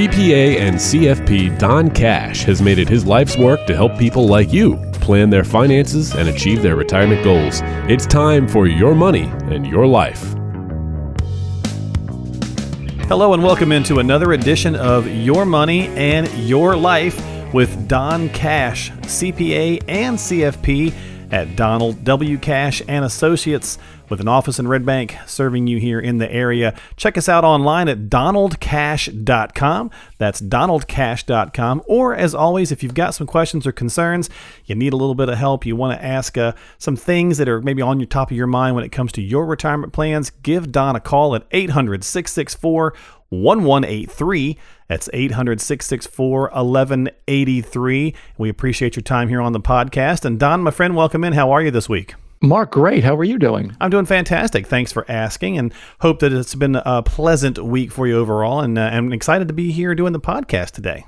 CPA 0.00 0.58
and 0.58 0.76
CFP 0.76 1.58
Don 1.58 1.90
Cash 1.90 2.44
has 2.44 2.62
made 2.62 2.78
it 2.78 2.88
his 2.88 3.04
life's 3.04 3.36
work 3.36 3.66
to 3.66 3.76
help 3.76 3.98
people 3.98 4.26
like 4.26 4.50
you 4.50 4.78
plan 4.94 5.28
their 5.28 5.44
finances 5.44 6.14
and 6.14 6.26
achieve 6.26 6.62
their 6.62 6.74
retirement 6.74 7.22
goals. 7.22 7.60
It's 7.86 8.06
time 8.06 8.48
for 8.48 8.66
your 8.66 8.94
money 8.94 9.24
and 9.50 9.66
your 9.66 9.86
life. 9.86 10.22
Hello, 13.08 13.34
and 13.34 13.42
welcome 13.42 13.72
into 13.72 13.98
another 13.98 14.32
edition 14.32 14.74
of 14.74 15.06
Your 15.06 15.44
Money 15.44 15.88
and 15.88 16.26
Your 16.32 16.76
Life 16.76 17.22
with 17.52 17.86
Don 17.86 18.30
Cash, 18.30 18.92
CPA 19.02 19.84
and 19.86 20.16
CFP 20.16 20.94
at 21.30 21.56
Donald 21.56 22.02
W. 22.04 22.38
Cash 22.38 22.80
and 22.88 23.04
Associates 23.04 23.76
with 24.10 24.20
an 24.20 24.28
office 24.28 24.58
in 24.58 24.68
Red 24.68 24.84
Bank 24.84 25.16
serving 25.24 25.68
you 25.68 25.78
here 25.78 26.00
in 26.00 26.18
the 26.18 26.30
area. 26.30 26.74
Check 26.96 27.16
us 27.16 27.28
out 27.28 27.44
online 27.44 27.88
at 27.88 28.10
donaldcash.com. 28.10 29.90
That's 30.18 30.40
donaldcash.com. 30.40 31.82
Or, 31.86 32.14
as 32.14 32.34
always, 32.34 32.72
if 32.72 32.82
you've 32.82 32.94
got 32.94 33.14
some 33.14 33.26
questions 33.26 33.66
or 33.66 33.72
concerns, 33.72 34.28
you 34.66 34.74
need 34.74 34.92
a 34.92 34.96
little 34.96 35.14
bit 35.14 35.28
of 35.28 35.38
help, 35.38 35.64
you 35.64 35.76
want 35.76 35.98
to 35.98 36.04
ask 36.04 36.36
uh, 36.36 36.52
some 36.78 36.96
things 36.96 37.38
that 37.38 37.48
are 37.48 37.62
maybe 37.62 37.80
on 37.80 38.00
your 38.00 38.06
top 38.06 38.30
of 38.30 38.36
your 38.36 38.46
mind 38.46 38.74
when 38.74 38.84
it 38.84 38.90
comes 38.90 39.12
to 39.12 39.22
your 39.22 39.46
retirement 39.46 39.92
plans, 39.92 40.30
give 40.42 40.72
Don 40.72 40.96
a 40.96 41.00
call 41.00 41.34
at 41.34 41.46
800 41.52 42.04
664 42.04 42.94
1183. 43.30 44.58
That's 44.88 45.08
800 45.12 45.60
664 45.60 46.40
1183. 46.52 48.14
We 48.36 48.48
appreciate 48.48 48.96
your 48.96 49.02
time 49.02 49.28
here 49.28 49.40
on 49.40 49.52
the 49.52 49.60
podcast. 49.60 50.24
And 50.24 50.38
Don, 50.38 50.62
my 50.62 50.72
friend, 50.72 50.96
welcome 50.96 51.22
in. 51.22 51.34
How 51.34 51.52
are 51.52 51.62
you 51.62 51.70
this 51.70 51.88
week? 51.88 52.14
Mark, 52.42 52.70
great. 52.72 53.04
How 53.04 53.16
are 53.16 53.24
you 53.24 53.38
doing? 53.38 53.76
I'm 53.82 53.90
doing 53.90 54.06
fantastic. 54.06 54.66
Thanks 54.66 54.92
for 54.92 55.04
asking, 55.10 55.58
and 55.58 55.74
hope 56.00 56.20
that 56.20 56.32
it's 56.32 56.54
been 56.54 56.76
a 56.76 57.02
pleasant 57.02 57.58
week 57.58 57.92
for 57.92 58.06
you 58.06 58.16
overall. 58.16 58.60
And 58.60 58.78
uh, 58.78 58.82
I'm 58.90 59.12
excited 59.12 59.46
to 59.48 59.54
be 59.54 59.72
here 59.72 59.94
doing 59.94 60.14
the 60.14 60.20
podcast 60.20 60.70
today. 60.70 61.04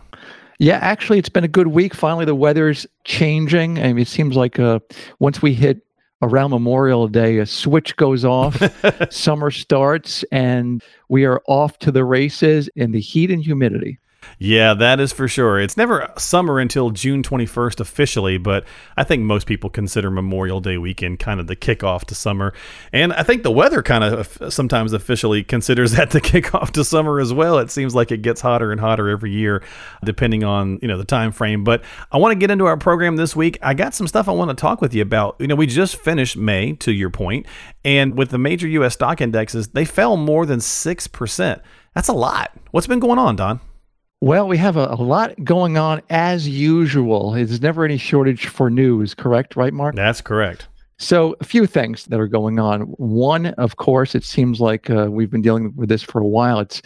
Yeah, 0.59 0.79
actually, 0.83 1.19
it's 1.19 1.31
been 1.31 1.43
a 1.43 1.49
good 1.49 1.69
week. 1.69 1.95
Finally, 1.95 2.27
the 2.27 2.35
weather's 2.35 2.87
changing. 3.05 3.79
I 3.79 3.95
mean, 3.95 4.01
it 4.01 4.09
seems 4.09 4.37
like 4.37 4.59
uh, 4.59 4.81
once 5.21 5.41
we 5.41 5.55
hit 5.55 5.81
around 6.21 6.51
Memorial 6.51 7.09
Day, 7.09 7.39
a 7.39 7.47
switch 7.47 7.97
goes 7.97 8.27
off, 8.27 8.63
summer 9.11 9.51
starts, 9.51 10.25
and 10.33 10.83
we 11.09 11.25
are 11.25 11.41
off 11.49 11.79
to 11.79 11.91
the 11.91 12.05
races 12.05 12.69
in 12.77 12.93
the 12.93 13.01
heat 13.01 13.31
and 13.31 13.43
humidity. 13.43 13.99
Yeah, 14.39 14.75
that 14.75 15.01
is 15.01 15.13
for 15.13 15.29
sure. 15.29 15.61
It's 15.61 15.77
never 15.77 16.11
summer 16.19 16.59
until 16.59 16.91
June 16.91 17.23
21st 17.23 17.81
officially, 17.81 18.39
but 18.39 18.65
I 18.97 19.05
think 19.05 19.23
most 19.23 19.47
people 19.47 19.71
consider 19.71 20.11
Memorial 20.11 20.61
Day 20.61 20.79
weekend 20.79 21.19
kind 21.19 21.41
of 21.41 21.47
the 21.47 21.57
kickoff 21.57 22.05
to 22.07 22.15
summer. 22.15 22.53
And 22.93 23.13
I 23.13 23.23
think 23.23 23.43
the 23.43 23.51
weather 23.51 23.83
kind 23.83 24.03
of 24.03 24.53
sometimes 24.53 24.93
officially 24.93 25.43
considers 25.43 25.93
that 25.93 26.11
the 26.11 26.21
kickoff 26.23 26.71
to 26.73 26.85
summer 26.85 27.21
as 27.21 27.33
well. 27.33 27.59
It 27.59 27.71
seems 27.71 27.95
like 27.95 28.11
it 28.11 28.23
gets 28.23 28.41
hotter 28.41 28.73
and 28.73 28.81
hotter 28.81 29.09
every 29.09 29.31
year 29.31 29.63
depending 30.05 30.45
on, 30.45 30.79
you 30.83 30.89
know, 30.89 30.99
the 30.99 31.05
time 31.05 31.33
frame. 31.33 31.65
But 31.65 31.83
I 32.11 32.19
want 32.19 32.33
to 32.33 32.39
get 32.39 32.51
into 32.51 32.67
our 32.67 32.77
program 32.77 33.17
this 33.17 33.37
week. 33.37 33.59
I 33.63 33.75
got 33.75 33.95
some 33.95 34.09
stuff 34.09 34.29
I 34.29 34.33
want 34.33 34.51
to 34.51 34.57
talk 34.57 34.81
with 34.81 34.95
you 34.95 35.03
about. 35.03 35.37
You 35.39 35.47
know, 35.47 35.55
we 35.55 35.67
just 35.67 35.97
finished 35.97 36.37
May 36.37 36.73
to 36.75 36.93
your 36.93 37.11
point, 37.11 37.47
and 37.85 38.17
with 38.17 38.31
the 38.31 38.39
major 38.39 38.69
US 38.69 38.95
stock 38.95 39.21
indexes, 39.21 39.69
they 39.69 39.85
fell 39.85 40.17
more 40.17 40.47
than 40.47 40.59
6%. 40.59 41.61
That's 41.95 42.09
a 42.09 42.13
lot. 42.13 42.53
What's 42.71 42.87
been 42.87 43.01
going 43.01 43.19
on, 43.19 43.37
Don? 43.37 43.61
Well, 44.23 44.47
we 44.47 44.57
have 44.59 44.77
a, 44.77 44.87
a, 44.89 45.03
lot 45.03 45.35
going 45.43 45.77
on 45.77 46.01
as 46.09 46.49
usual. 46.49 47.33
There's 47.33 47.61
never 47.61 47.85
any 47.85 47.97
shortage 47.97 48.47
for 48.47 48.71
news, 48.71 49.15
correct? 49.15 49.57
Right, 49.57 49.73
Mark? 49.73 49.97
That's 49.97 50.21
correct. 50.21 50.69
So, 50.97 51.35
a 51.41 51.45
few 51.45 51.67
things 51.67 52.05
that 52.05 52.21
are 52.21 52.29
going 52.29 52.61
on. 52.61 52.83
One, 52.83 53.47
of 53.47 53.79
course, 53.79 54.15
it 54.15 54.23
seems 54.23 54.61
like 54.61 54.89
uh, 54.89 55.09
we've 55.11 55.29
been 55.29 55.43
dealing 55.43 55.75
with 55.75 55.89
this 55.89 56.05
for 56.05 56.21
a 56.21 56.25
while. 56.25 56.61
It's 56.61 56.83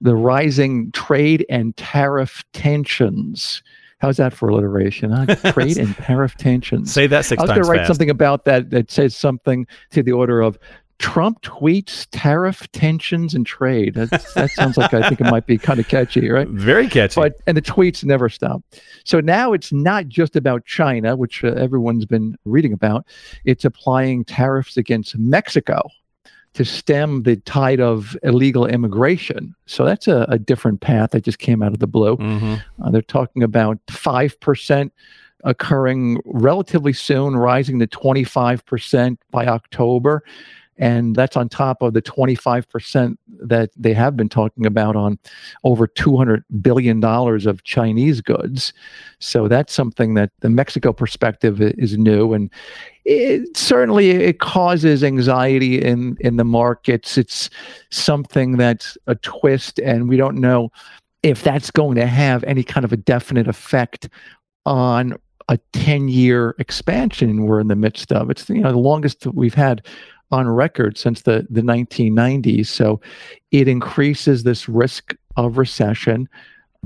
the 0.00 0.16
rising 0.16 0.90
trade 0.90 1.46
and 1.48 1.76
tariff 1.76 2.42
tensions. 2.52 3.62
How's 4.00 4.16
that 4.16 4.32
for 4.32 4.48
alliteration? 4.48 5.12
Huh? 5.12 5.36
Trade 5.52 5.78
and 5.78 5.94
tariff 5.94 6.36
tensions. 6.36 6.92
Say 6.92 7.06
that 7.06 7.24
six 7.24 7.38
times. 7.38 7.50
I 7.50 7.52
was 7.52 7.58
going 7.58 7.64
to 7.64 7.70
write 7.70 7.78
fast. 7.82 7.86
something 7.90 8.10
about 8.10 8.44
that 8.46 8.70
that 8.70 8.90
says 8.90 9.14
something 9.14 9.68
to 9.92 10.02
the 10.02 10.10
order 10.10 10.40
of 10.40 10.58
Trump 11.02 11.42
tweets 11.42 12.06
tariff 12.12 12.70
tensions 12.70 13.34
and 13.34 13.44
trade. 13.44 13.94
That, 13.94 14.10
that 14.36 14.50
sounds 14.52 14.76
like 14.76 14.94
I 14.94 15.08
think 15.08 15.20
it 15.20 15.24
might 15.24 15.46
be 15.46 15.58
kind 15.58 15.80
of 15.80 15.88
catchy, 15.88 16.30
right? 16.30 16.46
Very 16.46 16.88
catchy. 16.88 17.20
But 17.20 17.40
and 17.44 17.56
the 17.56 17.60
tweets 17.60 18.04
never 18.04 18.28
stop. 18.28 18.62
So 19.04 19.18
now 19.18 19.52
it's 19.52 19.72
not 19.72 20.06
just 20.06 20.36
about 20.36 20.64
China, 20.64 21.16
which 21.16 21.42
uh, 21.42 21.48
everyone's 21.48 22.06
been 22.06 22.38
reading 22.44 22.72
about. 22.72 23.04
It's 23.44 23.64
applying 23.64 24.24
tariffs 24.24 24.76
against 24.76 25.18
Mexico 25.18 25.82
to 26.54 26.64
stem 26.64 27.24
the 27.24 27.34
tide 27.34 27.80
of 27.80 28.16
illegal 28.22 28.64
immigration. 28.64 29.56
So 29.66 29.84
that's 29.84 30.06
a, 30.06 30.24
a 30.28 30.38
different 30.38 30.82
path 30.82 31.10
that 31.10 31.24
just 31.24 31.40
came 31.40 31.64
out 31.64 31.72
of 31.72 31.80
the 31.80 31.88
blue. 31.88 32.16
Mm-hmm. 32.16 32.54
Uh, 32.80 32.90
they're 32.92 33.02
talking 33.02 33.42
about 33.42 33.78
five 33.90 34.38
percent 34.38 34.92
occurring 35.42 36.20
relatively 36.24 36.92
soon, 36.92 37.34
rising 37.34 37.80
to 37.80 37.88
25% 37.88 39.18
by 39.32 39.46
October. 39.46 40.22
And 40.78 41.14
that's 41.14 41.36
on 41.36 41.48
top 41.48 41.82
of 41.82 41.92
the 41.92 42.02
25% 42.02 43.16
that 43.40 43.70
they 43.76 43.92
have 43.92 44.16
been 44.16 44.28
talking 44.28 44.66
about 44.66 44.96
on 44.96 45.18
over 45.64 45.86
$200 45.86 46.42
billion 46.60 47.04
of 47.04 47.62
Chinese 47.64 48.20
goods. 48.20 48.72
So 49.18 49.48
that's 49.48 49.72
something 49.72 50.14
that 50.14 50.30
the 50.40 50.48
Mexico 50.50 50.92
perspective 50.92 51.60
is 51.60 51.98
new. 51.98 52.32
And 52.32 52.50
it, 53.04 53.56
certainly 53.56 54.10
it 54.10 54.40
causes 54.40 55.04
anxiety 55.04 55.80
in, 55.80 56.16
in 56.20 56.36
the 56.36 56.44
markets. 56.44 57.18
It's 57.18 57.50
something 57.90 58.56
that's 58.56 58.96
a 59.06 59.14
twist, 59.16 59.78
and 59.80 60.08
we 60.08 60.16
don't 60.16 60.38
know 60.38 60.70
if 61.22 61.42
that's 61.42 61.70
going 61.70 61.96
to 61.96 62.06
have 62.06 62.42
any 62.44 62.64
kind 62.64 62.84
of 62.84 62.92
a 62.92 62.96
definite 62.96 63.46
effect 63.46 64.08
on 64.66 65.16
a 65.48 65.58
10 65.72 66.08
year 66.08 66.54
expansion 66.58 67.44
we're 67.44 67.60
in 67.60 67.68
the 67.68 67.76
midst 67.76 68.12
of. 68.12 68.30
It's 68.30 68.48
you 68.48 68.60
know 68.60 68.72
the 68.72 68.78
longest 68.78 69.26
we've 69.26 69.54
had 69.54 69.86
on 70.32 70.48
record 70.48 70.98
since 70.98 71.22
the, 71.22 71.46
the 71.50 71.60
1990s. 71.60 72.66
So 72.66 73.00
it 73.50 73.68
increases 73.68 74.42
this 74.42 74.68
risk 74.68 75.14
of 75.36 75.58
recession. 75.58 76.28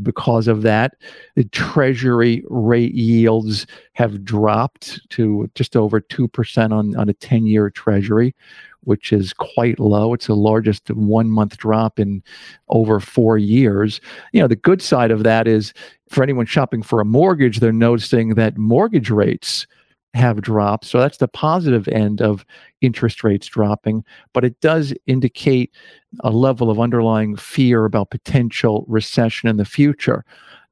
Because 0.03 0.47
of 0.47 0.61
that, 0.61 0.97
the 1.37 1.45
Treasury 1.45 2.45
rate 2.51 2.95
yields 2.95 3.67
have 3.95 4.25
dropped 4.25 5.01
to 5.11 5.51
just 5.55 5.75
over 5.75 6.03
2% 6.03 6.71
on, 6.71 6.95
on 6.97 7.09
a 7.09 7.15
10 7.15 7.47
year 7.47 7.71
Treasury, 7.71 8.35
which 8.83 9.11
is 9.11 9.33
quite 9.33 9.81
low. 9.81 10.13
It's 10.13 10.27
the 10.27 10.37
largest 10.37 10.91
one 10.91 11.31
month 11.31 11.57
drop 11.57 11.99
in 11.99 12.23
over 12.69 13.01
four 13.01 13.39
years. 13.39 14.03
You 14.33 14.43
know, 14.43 14.49
the 14.49 14.57
good 14.57 14.83
side 14.83 15.11
of 15.11 15.23
that 15.23 15.49
is 15.49 15.73
for 16.11 16.23
anyone 16.23 16.45
shopping 16.45 16.83
for 16.83 17.01
a 17.01 17.05
mortgage, 17.07 17.61
they're 17.61 17.73
noticing 17.73 18.35
that 18.35 18.59
mortgage 18.59 19.09
rates 19.09 19.67
have 20.17 20.43
dropped. 20.43 20.85
So 20.87 20.99
that's 20.99 21.19
the 21.19 21.29
positive 21.29 21.87
end 21.89 22.21
of 22.21 22.45
interest 22.81 23.23
rates 23.23 23.47
dropping, 23.47 24.05
but 24.33 24.45
it 24.45 24.61
does 24.61 24.93
indicate 25.07 25.73
a 26.21 26.31
level 26.31 26.71
of 26.71 26.81
underlying 26.81 27.37
fear 27.37 27.85
about 27.85 28.11
potential 28.11 28.85
recession 28.89 29.49
in 29.49 29.57
the 29.57 29.65
future. 29.65 30.25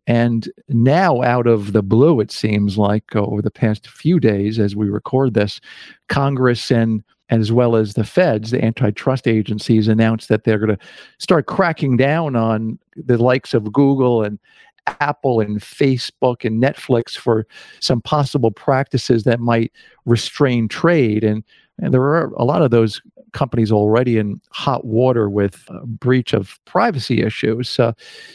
And 0.06 0.50
now, 0.68 1.22
out 1.22 1.46
of 1.46 1.72
the 1.72 1.82
blue, 1.82 2.20
it 2.20 2.30
seems 2.30 2.76
like 2.76 3.16
uh, 3.16 3.22
over 3.22 3.40
the 3.40 3.50
past 3.50 3.88
few 3.88 4.20
days, 4.20 4.58
as 4.58 4.76
we 4.76 4.90
record 4.90 5.32
this, 5.32 5.60
Congress 6.08 6.70
and 6.70 7.02
as 7.30 7.50
well 7.50 7.74
as 7.74 7.94
the 7.94 8.04
feds, 8.04 8.50
the 8.50 8.62
antitrust 8.62 9.26
agencies, 9.26 9.88
announced 9.88 10.28
that 10.28 10.44
they're 10.44 10.58
going 10.58 10.76
to 10.76 10.86
start 11.18 11.46
cracking 11.46 11.96
down 11.96 12.36
on 12.36 12.78
the 12.96 13.16
likes 13.16 13.54
of 13.54 13.72
Google 13.72 14.22
and 14.22 14.38
Apple 14.86 15.40
and 15.40 15.60
Facebook 15.60 16.44
and 16.44 16.62
Netflix 16.62 17.16
for 17.16 17.46
some 17.80 18.00
possible 18.00 18.50
practices 18.50 19.24
that 19.24 19.40
might 19.40 19.72
restrain 20.04 20.68
trade. 20.68 21.24
And, 21.24 21.42
and 21.80 21.92
there 21.92 22.02
are 22.02 22.32
a 22.36 22.44
lot 22.44 22.62
of 22.62 22.70
those 22.70 23.00
companies 23.32 23.72
already 23.72 24.18
in 24.18 24.40
hot 24.50 24.84
water 24.84 25.28
with 25.28 25.66
breach 25.84 26.32
of 26.32 26.58
privacy 26.64 27.22
issues. 27.22 27.68
So 27.68 27.94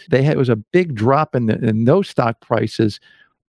they 0.09 0.23
had, 0.23 0.35
it 0.35 0.39
was 0.39 0.49
a 0.49 0.55
big 0.55 0.95
drop 0.95 1.35
in, 1.35 1.45
the, 1.45 1.57
in 1.63 1.85
those 1.85 2.09
stock 2.09 2.41
prices 2.41 2.99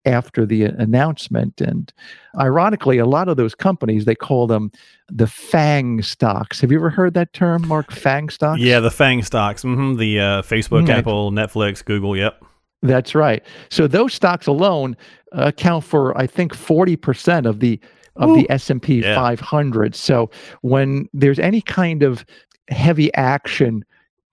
after 0.05 0.47
the 0.47 0.65
announcement. 0.65 1.61
And 1.61 1.93
ironically, 2.38 2.99
a 2.99 3.06
lot 3.06 3.29
of 3.29 3.37
those 3.37 3.55
companies, 3.55 4.05
they 4.05 4.15
call 4.15 4.47
them 4.47 4.70
the 5.09 5.26
FANG 5.26 6.03
stocks. 6.03 6.61
Have 6.61 6.70
you 6.70 6.79
ever 6.79 6.91
heard 6.91 7.15
that 7.15 7.32
term, 7.32 7.67
Mark? 7.67 7.93
FANG 7.93 8.31
stocks? 8.31 8.61
Yeah, 8.61 8.81
the 8.81 8.91
FANG 8.91 9.23
stocks. 9.23 9.62
Mm-hmm. 9.62 9.97
The 9.97 10.20
uh, 10.20 10.43
Facebook, 10.43 10.82
mm-hmm. 10.82 10.91
Apple, 10.91 11.32
Netflix, 11.32 11.85
Google. 11.85 12.17
Yep. 12.17 12.44
That's 12.82 13.14
right. 13.14 13.43
So 13.70 13.87
those 13.87 14.14
stocks 14.14 14.46
alone 14.46 14.96
uh, 15.32 15.46
account 15.46 15.84
for, 15.84 16.17
I 16.17 16.26
think, 16.26 16.55
forty 16.55 16.96
percent 16.96 17.46
of 17.46 17.61
the 17.61 17.81
of 18.17 18.31
Ooh. 18.31 18.37
the 18.37 18.50
S 18.50 18.70
and 18.70 18.82
P 18.82 19.00
yeah. 19.00 19.14
500. 19.14 19.94
So 19.94 20.31
when 20.62 21.08
there's 21.12 21.38
any 21.38 21.61
kind 21.61 22.02
of 22.02 22.25
heavy 22.69 23.12
action 23.14 23.84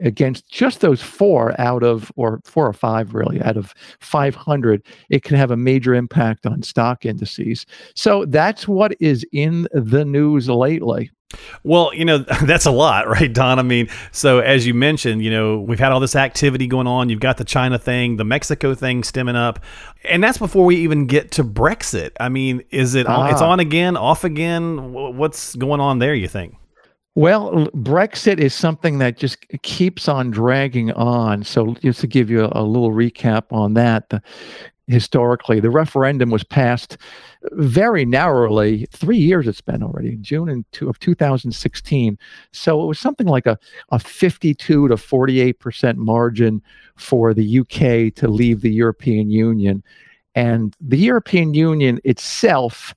against 0.04 0.48
just 0.50 0.82
those 0.82 1.02
four 1.02 1.60
out 1.60 1.84
of, 1.84 2.12
or 2.16 2.40
four 2.44 2.68
or 2.68 2.74
five 2.74 3.14
really, 3.14 3.42
out 3.42 3.58
of 3.58 3.74
500, 4.00 4.84
it 5.10 5.24
can 5.24 5.36
have 5.36 5.52
a 5.52 5.58
major 5.58 5.96
impact 5.96 6.46
on 6.46 6.62
stock 6.62 7.06
indices. 7.06 7.66
So 7.96 8.26
that's 8.26 8.68
what 8.68 8.96
is 9.00 9.26
in 9.32 9.68
the 9.74 10.06
news 10.06 10.50
lately. 10.50 11.10
Well, 11.64 11.92
you 11.94 12.06
know, 12.06 12.18
that's 12.44 12.66
a 12.66 12.72
lot, 12.72 13.08
right, 13.08 13.32
Don? 13.32 13.60
I 13.60 13.64
mean, 13.64 13.90
so 14.12 14.40
as 14.40 14.68
you 14.68 14.74
mentioned, 14.74 15.24
you 15.24 15.32
know, 15.32 15.60
we've 15.60 15.80
had 15.80 15.92
all 15.92 16.00
this 16.00 16.16
activity 16.16 16.68
going 16.68 16.88
on. 16.88 17.10
You've 17.10 17.20
got 17.20 17.38
the 17.38 17.46
China 17.46 17.78
thing, 17.78 18.18
the 18.18 18.26
Mexico 18.26 18.76
thing 18.76 19.04
stemming 19.04 19.36
up. 19.36 19.60
And 20.04 20.24
that's 20.24 20.38
before 20.38 20.66
we 20.66 20.78
even 20.78 21.08
get 21.08 21.32
to 21.32 21.44
Brexit. 21.44 22.12
I 22.20 22.30
mean, 22.30 22.64
is 22.72 22.96
it 22.96 23.08
ah. 23.08 23.32
it's 23.32 23.42
on 23.42 23.60
again, 23.60 23.98
off 23.98 24.24
again? 24.24 24.94
What's 24.94 25.56
going 25.56 25.80
on 25.80 26.00
there, 26.00 26.14
you 26.14 26.28
think? 26.28 26.56
Well, 27.16 27.68
Brexit 27.76 28.40
is 28.40 28.56
something 28.56 28.98
that 28.98 29.18
just 29.18 29.46
keeps 29.62 30.08
on 30.08 30.32
dragging 30.32 30.92
on. 30.94 31.44
So, 31.44 31.76
just 31.76 32.02
to 32.02 32.08
give 32.08 32.32
you 32.32 32.46
a, 32.46 32.52
a 32.54 32.64
little 32.64 32.92
recap 32.92 33.44
on 33.52 33.76
that, 33.76 34.10
the, 34.10 34.22
historically, 34.88 35.60
the 35.60 35.70
referendum 35.70 36.30
was 36.30 36.44
passed 36.44 36.98
very 37.52 38.06
narrowly. 38.06 38.88
Three 38.92 39.18
years 39.18 39.48
it's 39.48 39.62
been 39.62 39.84
already, 39.84 40.18
June 40.18 40.66
two, 40.72 40.90
of 40.90 41.00
2016. 41.00 42.18
So 42.52 42.84
it 42.84 42.88
was 42.88 43.00
something 43.00 43.28
like 43.28 43.46
a, 43.46 43.58
a 43.92 44.00
52 44.00 44.88
to 44.88 44.98
48 44.98 45.60
percent 45.60 45.98
margin 45.98 46.62
for 46.96 47.34
the 47.34 47.60
UK 47.60 48.14
to 48.16 48.28
leave 48.28 48.62
the 48.62 48.72
European 48.72 49.30
Union, 49.30 49.84
and 50.36 50.76
the 50.82 50.98
European 50.98 51.54
Union 51.54 52.00
itself 52.04 52.94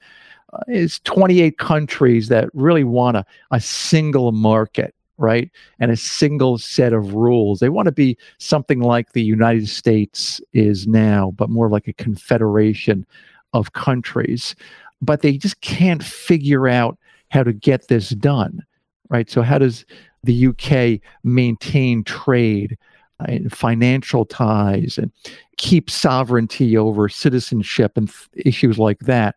is 0.69 1.01
28 1.01 1.59
countries 1.59 2.29
that 2.29 2.49
really 2.55 2.85
want 2.85 3.17
a, 3.17 3.25
a 3.51 3.61
single 3.61 4.33
market 4.33 4.95
right? 5.19 5.51
And 5.79 5.91
a 5.91 5.97
single 5.97 6.59
set 6.59 6.93
of 6.93 7.15
rules. 7.15 7.61
They 7.61 7.69
want 7.69 7.87
to 7.87 7.93
be 7.93 8.19
something 8.39 8.81
like 8.81 9.13
the 9.13 9.23
United 9.23 9.69
States 9.69 10.41
is 10.53 10.87
now, 10.87 11.33
but 11.37 11.51
more 11.51 11.71
like 11.71 11.89
a 11.89 11.95
confederation 11.95 13.07
of 13.53 13.73
countries. 13.73 14.55
But 15.01 15.23
they 15.23 15.39
just 15.39 15.61
can't 15.61 16.03
figure 16.03 16.69
out 16.69 16.99
how 17.31 17.43
to 17.43 17.53
get 17.53 17.89
this 17.89 18.11
done, 18.11 18.65
right? 19.09 19.31
So, 19.31 19.43
how 19.43 19.59
does 19.59 19.85
the 20.23 20.49
UK 20.49 21.01
maintain 21.25 22.05
trade? 22.05 22.77
Uh, 23.19 23.25
and 23.29 23.51
financial 23.51 24.27
ties 24.27 24.99
and 24.99 25.11
keep 25.57 25.89
sovereignty 25.89 26.77
over 26.77 27.09
citizenship 27.09 27.93
and 27.97 28.11
th- 28.11 28.47
issues 28.47 28.79
like 28.79 28.99
that. 28.99 29.37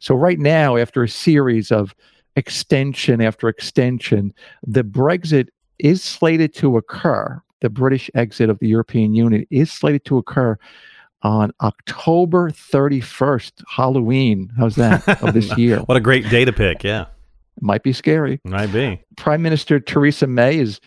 So, 0.00 0.14
right 0.14 0.38
now, 0.38 0.76
after 0.76 1.02
a 1.02 1.08
series 1.08 1.70
of 1.70 1.94
extension 2.36 3.20
after 3.20 3.48
extension, 3.48 4.32
the 4.66 4.82
Brexit 4.82 5.48
is 5.78 6.02
slated 6.02 6.54
to 6.54 6.76
occur. 6.76 7.40
The 7.60 7.70
British 7.70 8.10
exit 8.14 8.48
of 8.48 8.58
the 8.58 8.68
European 8.68 9.14
Union 9.14 9.46
is 9.50 9.70
slated 9.70 10.04
to 10.06 10.18
occur 10.18 10.58
on 11.22 11.52
October 11.60 12.50
31st, 12.50 13.62
Halloween. 13.68 14.50
How's 14.58 14.76
that 14.76 15.06
of 15.22 15.34
this 15.34 15.56
year? 15.58 15.80
what 15.80 15.96
a 15.96 16.00
great 16.00 16.28
day 16.30 16.46
to 16.46 16.52
pick. 16.52 16.82
Yeah. 16.82 17.06
Might 17.60 17.82
be 17.82 17.92
scary. 17.92 18.40
Might 18.44 18.72
be. 18.72 19.02
Prime 19.16 19.42
Minister 19.42 19.78
Theresa 19.80 20.26
May 20.26 20.58
is 20.58 20.80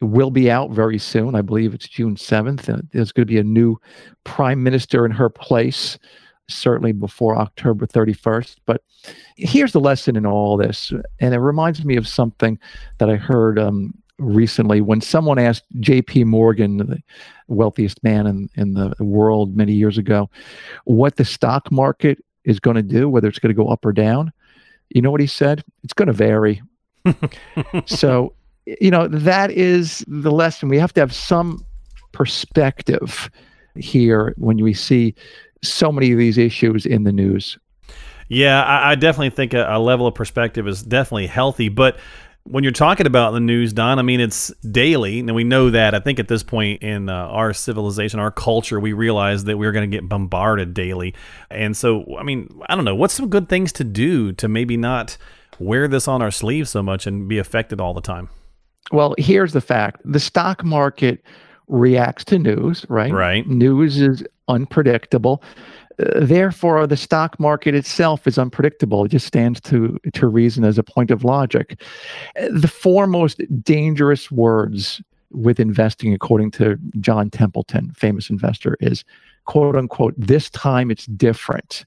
will 0.00 0.30
be 0.30 0.50
out 0.50 0.70
very 0.70 0.98
soon. 0.98 1.34
I 1.36 1.42
believe 1.42 1.74
it's 1.74 1.86
June 1.86 2.16
7th. 2.16 2.90
There's 2.90 3.12
going 3.12 3.26
to 3.26 3.32
be 3.32 3.38
a 3.38 3.44
new 3.44 3.76
prime 4.24 4.62
minister 4.62 5.04
in 5.04 5.12
her 5.12 5.28
place 5.28 5.98
certainly 6.50 6.92
before 6.92 7.36
October 7.36 7.86
31st. 7.86 8.56
But 8.66 8.82
here's 9.36 9.72
the 9.72 9.80
lesson 9.80 10.16
in 10.16 10.26
all 10.26 10.56
this, 10.56 10.92
and 11.20 11.34
it 11.34 11.38
reminds 11.38 11.84
me 11.84 11.96
of 11.96 12.06
something 12.06 12.58
that 12.98 13.08
I 13.08 13.16
heard 13.16 13.58
um, 13.58 13.94
recently 14.18 14.80
when 14.80 15.00
someone 15.00 15.38
asked 15.38 15.64
J.P. 15.80 16.24
Morgan, 16.24 16.78
the 16.78 17.02
wealthiest 17.48 18.02
man 18.04 18.26
in, 18.26 18.48
in 18.56 18.74
the 18.74 18.94
world 19.00 19.56
many 19.56 19.72
years 19.72 19.98
ago, 19.98 20.30
what 20.84 21.16
the 21.16 21.24
stock 21.24 21.70
market 21.72 22.22
is 22.44 22.60
going 22.60 22.76
to 22.76 22.82
do, 22.82 23.08
whether 23.08 23.28
it's 23.28 23.38
going 23.38 23.54
to 23.54 23.62
go 23.62 23.68
up 23.68 23.84
or 23.84 23.92
down. 23.92 24.32
You 24.90 25.02
know 25.02 25.10
what 25.10 25.20
he 25.20 25.26
said? 25.26 25.64
It's 25.82 25.92
going 25.92 26.08
to 26.08 26.12
vary. 26.12 26.62
so, 27.86 28.34
you 28.66 28.90
know, 28.90 29.08
that 29.08 29.50
is 29.50 30.04
the 30.06 30.32
lesson. 30.32 30.68
We 30.68 30.78
have 30.78 30.92
to 30.94 31.00
have 31.00 31.14
some 31.14 31.64
perspective 32.12 33.30
here 33.76 34.34
when 34.36 34.58
we 34.58 34.74
see 34.74 35.14
so 35.62 35.92
many 35.92 36.12
of 36.12 36.18
these 36.18 36.38
issues 36.38 36.86
in 36.86 37.04
the 37.04 37.12
news. 37.12 37.58
Yeah, 38.28 38.62
I, 38.62 38.92
I 38.92 38.94
definitely 38.94 39.30
think 39.30 39.54
a, 39.54 39.66
a, 39.68 39.78
level 39.78 40.06
of 40.06 40.14
perspective 40.14 40.68
is 40.68 40.82
definitely 40.82 41.26
healthy. 41.26 41.68
But 41.68 41.98
when 42.44 42.64
you're 42.64 42.72
talking 42.72 43.06
about 43.06 43.32
the 43.32 43.40
news, 43.40 43.72
Don, 43.72 43.98
I 43.98 44.02
mean, 44.02 44.20
it's 44.20 44.48
daily. 44.70 45.18
And 45.18 45.34
we 45.34 45.44
know 45.44 45.70
that. 45.70 45.94
I 45.94 46.00
think 46.00 46.18
at 46.18 46.28
this 46.28 46.42
point 46.42 46.82
in 46.82 47.08
uh, 47.08 47.12
our 47.12 47.52
civilization, 47.52 48.20
our 48.20 48.30
culture, 48.30 48.78
we 48.78 48.92
realize 48.92 49.44
that 49.44 49.58
we're 49.58 49.72
going 49.72 49.90
to 49.90 49.94
get 49.94 50.08
bombarded 50.08 50.74
daily. 50.74 51.14
And 51.50 51.76
so, 51.76 52.16
I 52.18 52.22
mean, 52.22 52.48
I 52.68 52.76
don't 52.76 52.84
know. 52.84 52.94
What's 52.94 53.14
some 53.14 53.28
good 53.28 53.48
things 53.48 53.72
to 53.74 53.84
do 53.84 54.32
to 54.32 54.48
maybe 54.48 54.76
not 54.76 55.16
wear 55.58 55.88
this 55.88 56.08
on 56.08 56.22
our 56.22 56.30
sleeve 56.30 56.68
so 56.68 56.82
much 56.82 57.06
and 57.06 57.28
be 57.28 57.38
affected 57.38 57.80
all 57.80 57.94
the 57.94 58.00
time? 58.00 58.28
Well, 58.92 59.14
here's 59.18 59.52
the 59.52 59.60
fact 59.60 60.00
the 60.04 60.20
stock 60.20 60.64
market 60.64 61.22
reacts 61.70 62.24
to 62.26 62.38
news, 62.38 62.84
right? 62.88 63.12
Right. 63.12 63.46
News 63.46 64.00
is 64.00 64.22
unpredictable. 64.48 65.42
Uh, 65.98 66.20
therefore, 66.20 66.86
the 66.86 66.96
stock 66.96 67.38
market 67.38 67.74
itself 67.74 68.26
is 68.26 68.38
unpredictable. 68.38 69.04
It 69.04 69.10
just 69.10 69.26
stands 69.26 69.60
to, 69.62 69.98
to 70.12 70.26
reason 70.26 70.64
as 70.64 70.78
a 70.78 70.82
point 70.82 71.10
of 71.10 71.24
logic. 71.24 71.80
Uh, 72.40 72.48
the 72.50 72.68
four 72.68 73.06
most 73.06 73.40
dangerous 73.62 74.30
words 74.30 75.00
with 75.30 75.60
investing, 75.60 76.12
according 76.12 76.50
to 76.50 76.76
John 76.98 77.30
Templeton, 77.30 77.92
famous 77.92 78.30
investor, 78.30 78.76
is 78.80 79.04
quote 79.44 79.76
unquote, 79.76 80.14
this 80.16 80.50
time 80.50 80.90
it's 80.90 81.06
different, 81.06 81.84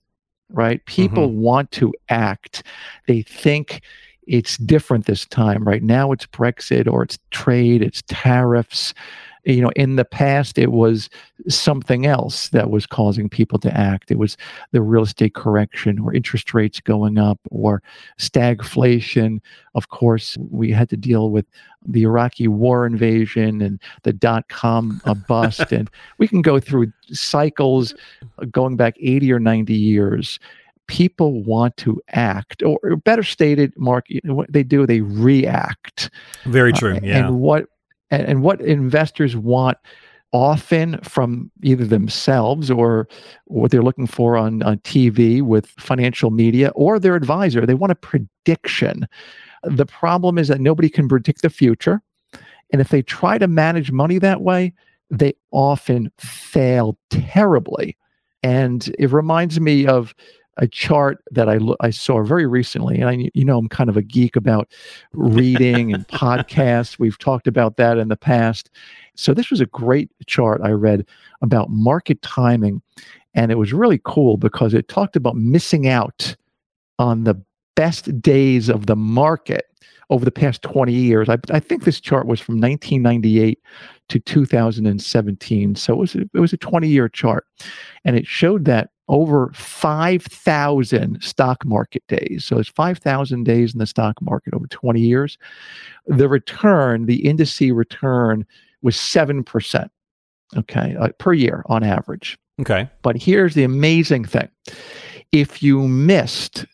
right? 0.49 0.83
People 0.85 1.27
mm-hmm. 1.27 1.39
want 1.39 1.71
to 1.73 1.93
act. 2.09 2.63
They 3.07 3.21
think 3.21 3.81
it's 4.27 4.57
different 4.57 5.07
this 5.07 5.25
time. 5.25 5.65
Right 5.65 5.83
now, 5.83 6.13
it's 6.13 6.25
Brexit 6.25 6.87
or 6.91 7.03
it's 7.03 7.19
trade, 7.31 7.81
it's 7.81 8.01
tariffs 8.07 8.93
you 9.45 9.61
know 9.61 9.71
in 9.75 9.95
the 9.95 10.05
past 10.05 10.57
it 10.57 10.71
was 10.71 11.09
something 11.49 12.05
else 12.05 12.49
that 12.49 12.69
was 12.69 12.85
causing 12.85 13.29
people 13.29 13.59
to 13.59 13.77
act. 13.77 14.11
It 14.11 14.17
was 14.17 14.37
the 14.71 14.81
real 14.81 15.03
estate 15.03 15.33
correction 15.33 15.99
or 15.99 16.13
interest 16.13 16.53
rates 16.53 16.79
going 16.79 17.17
up 17.17 17.39
or 17.49 17.81
stagflation. 18.19 19.39
Of 19.75 19.89
course 19.89 20.37
we 20.37 20.71
had 20.71 20.89
to 20.89 20.97
deal 20.97 21.29
with 21.29 21.45
the 21.85 22.03
iraqi 22.03 22.47
war 22.47 22.85
invasion 22.85 23.61
and 23.61 23.79
the 24.03 24.13
dot-com 24.13 25.01
uh, 25.05 25.13
bust 25.27 25.71
and 25.71 25.89
we 26.17 26.27
can 26.27 26.41
go 26.41 26.59
through 26.59 26.91
cycles 27.11 27.93
going 28.51 28.77
back 28.77 28.95
80 28.99 29.31
or 29.33 29.39
90 29.39 29.73
years. 29.73 30.39
People 30.87 31.43
want 31.43 31.75
to 31.77 32.01
act 32.09 32.61
or 32.63 32.97
better 32.97 33.23
stated 33.23 33.73
mark 33.77 34.07
what 34.25 34.51
they 34.51 34.63
do? 34.63 34.85
They 34.85 35.01
react. 35.01 36.09
Very 36.45 36.73
true 36.73 36.95
uh, 36.95 36.99
yeah. 37.01 37.27
and 37.27 37.39
what 37.39 37.67
and, 38.13 38.27
and 38.27 38.41
what 38.43 38.61
investors 38.61 39.35
want 39.35 39.77
often 40.33 40.99
from 41.01 41.51
either 41.63 41.85
themselves 41.85 42.69
or 42.69 43.07
what 43.45 43.71
they're 43.71 43.83
looking 43.83 44.07
for 44.07 44.37
on, 44.37 44.61
on 44.63 44.77
TV 44.79 45.41
with 45.41 45.67
financial 45.79 46.29
media 46.31 46.71
or 46.75 46.99
their 46.99 47.15
advisor. 47.15 47.65
They 47.65 47.73
want 47.73 47.91
a 47.91 47.95
prediction. 47.95 49.07
The 49.63 49.85
problem 49.85 50.37
is 50.37 50.47
that 50.47 50.61
nobody 50.61 50.89
can 50.89 51.07
predict 51.07 51.41
the 51.41 51.49
future. 51.49 52.01
And 52.71 52.81
if 52.81 52.89
they 52.89 53.01
try 53.01 53.37
to 53.37 53.47
manage 53.47 53.91
money 53.91 54.19
that 54.19 54.41
way, 54.41 54.73
they 55.09 55.33
often 55.51 56.11
fail 56.17 56.97
terribly. 57.09 57.97
And 58.41 58.93
it 58.99 59.11
reminds 59.11 59.59
me 59.59 59.87
of 59.87 60.13
a 60.57 60.67
chart 60.67 61.23
that 61.31 61.49
I 61.49 61.59
I 61.79 61.89
saw 61.89 62.23
very 62.23 62.45
recently, 62.45 62.99
and 62.99 63.09
I 63.09 63.29
you 63.33 63.45
know 63.45 63.57
I'm 63.57 63.69
kind 63.69 63.89
of 63.89 63.97
a 63.97 64.01
geek 64.01 64.35
about 64.35 64.71
reading 65.13 65.93
and 65.93 66.07
podcasts. 66.09 66.99
We've 66.99 67.17
talked 67.17 67.47
about 67.47 67.77
that 67.77 67.97
in 67.97 68.07
the 68.07 68.17
past. 68.17 68.69
So 69.15 69.33
this 69.33 69.49
was 69.49 69.61
a 69.61 69.65
great 69.67 70.09
chart 70.25 70.61
I 70.63 70.71
read 70.71 71.05
about 71.41 71.69
market 71.69 72.21
timing, 72.21 72.81
and 73.33 73.51
it 73.51 73.57
was 73.57 73.73
really 73.73 74.01
cool 74.03 74.37
because 74.37 74.73
it 74.73 74.87
talked 74.87 75.15
about 75.15 75.35
missing 75.35 75.87
out 75.87 76.35
on 76.99 77.23
the 77.23 77.41
best 77.75 78.21
days 78.21 78.69
of 78.69 78.85
the 78.85 78.95
market 78.95 79.65
over 80.13 80.23
the 80.23 80.31
past 80.31 80.61
20 80.61 80.93
years. 80.93 81.27
I, 81.27 81.39
I 81.49 81.59
think 81.59 81.83
this 81.83 81.99
chart 81.99 82.27
was 82.27 82.39
from 82.39 82.61
1998 82.61 83.59
to 84.09 84.19
2017. 84.19 85.75
So 85.75 85.93
it 85.93 85.97
was 85.97 86.15
a, 86.15 86.21
it 86.21 86.39
was 86.39 86.53
a 86.53 86.57
20 86.57 86.87
year 86.87 87.09
chart, 87.09 87.47
and 88.05 88.15
it 88.15 88.27
showed 88.27 88.65
that 88.65 88.91
over 89.09 89.51
5,000 89.55 91.21
stock 91.21 91.65
market 91.65 92.03
days. 92.07 92.45
So 92.45 92.59
it's 92.59 92.69
5,000 92.69 93.43
days 93.43 93.73
in 93.73 93.79
the 93.79 93.87
stock 93.87 94.21
market 94.21 94.53
over 94.53 94.67
20 94.67 95.01
years. 95.01 95.39
The 96.05 96.29
return, 96.29 97.07
the 97.07 97.23
indice 97.23 97.75
return 97.75 98.45
was 98.83 98.95
7%, 98.95 99.89
okay, 100.55 100.95
uh, 100.99 101.09
per 101.17 101.33
year 101.33 101.63
on 101.65 101.83
average. 101.83 102.37
Okay. 102.61 102.87
But 103.01 103.17
here's 103.17 103.55
the 103.55 103.63
amazing 103.63 104.25
thing 104.25 104.47
if 105.31 105.63
you 105.63 105.87
missed 105.87 106.65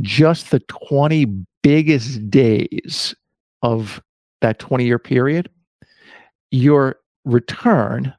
just 0.00 0.50
the 0.50 0.60
20 0.60 1.26
biggest 1.62 2.30
days 2.30 3.14
of 3.62 4.02
that 4.40 4.58
20 4.58 4.84
year 4.84 4.98
period, 4.98 5.48
your 6.50 6.96
return 7.24 8.14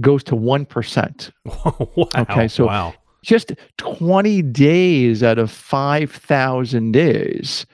goes 0.00 0.22
to 0.24 0.34
1%. 0.34 1.30
wow. 1.44 2.08
Okay, 2.16 2.48
so 2.48 2.66
wow. 2.66 2.94
Just 3.22 3.52
20 3.78 4.42
days 4.42 5.22
out 5.22 5.38
of 5.38 5.50
5,000 5.50 6.92
days 6.92 7.66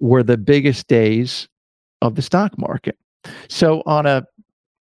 were 0.00 0.24
the 0.24 0.36
biggest 0.36 0.88
days 0.88 1.46
of 2.00 2.16
the 2.16 2.22
stock 2.22 2.58
market. 2.58 2.98
So 3.48 3.82
on 3.86 4.06
a 4.06 4.24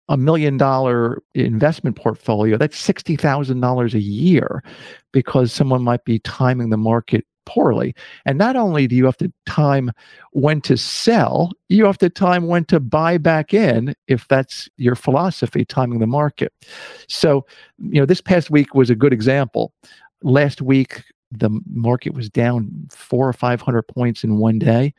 a 0.10 0.18
million 0.18 0.58
dollar 0.58 1.22
investment 1.34 1.98
portfolio, 1.98 2.58
that's 2.58 2.82
$60,000 2.82 3.94
a 3.94 4.00
year 4.00 4.64
because 5.12 5.52
someone 5.52 5.84
might 5.84 6.06
be 6.06 6.20
timing 6.20 6.70
the 6.70 6.78
market 6.78 7.26
poorly. 7.48 7.96
And 8.26 8.38
not 8.38 8.56
only 8.56 8.88
do 8.88 8.96
you 8.96 9.06
have 9.06 9.18
to 9.18 9.32
time 9.48 9.92
when 10.34 10.62
to 10.62 10.78
sell, 10.78 11.52
you 11.70 11.86
have 11.86 11.98
to 12.00 12.10
time 12.10 12.48
when 12.48 12.66
to 12.66 12.80
buy 12.80 13.18
back 13.18 13.54
in 13.54 13.96
if 14.08 14.28
that's 14.28 14.70
your 14.78 14.96
philosophy, 14.96 15.66
timing 15.66 16.00
the 16.00 16.08
market. 16.08 16.54
So, 17.08 17.46
you 17.80 18.00
know, 18.00 18.06
this 18.06 18.22
past 18.22 18.52
week 18.52 18.76
was 18.76 18.90
a 18.90 18.96
good 18.96 19.14
example. 19.14 19.74
Last 20.22 20.62
week, 20.62 21.04
the 21.32 21.50
market 21.72 22.14
was 22.14 22.30
down 22.30 22.72
four 22.92 23.28
or 23.28 23.34
500 23.34 23.84
points 23.84 24.24
in 24.24 24.38
one 24.38 24.60
day. 24.60 24.94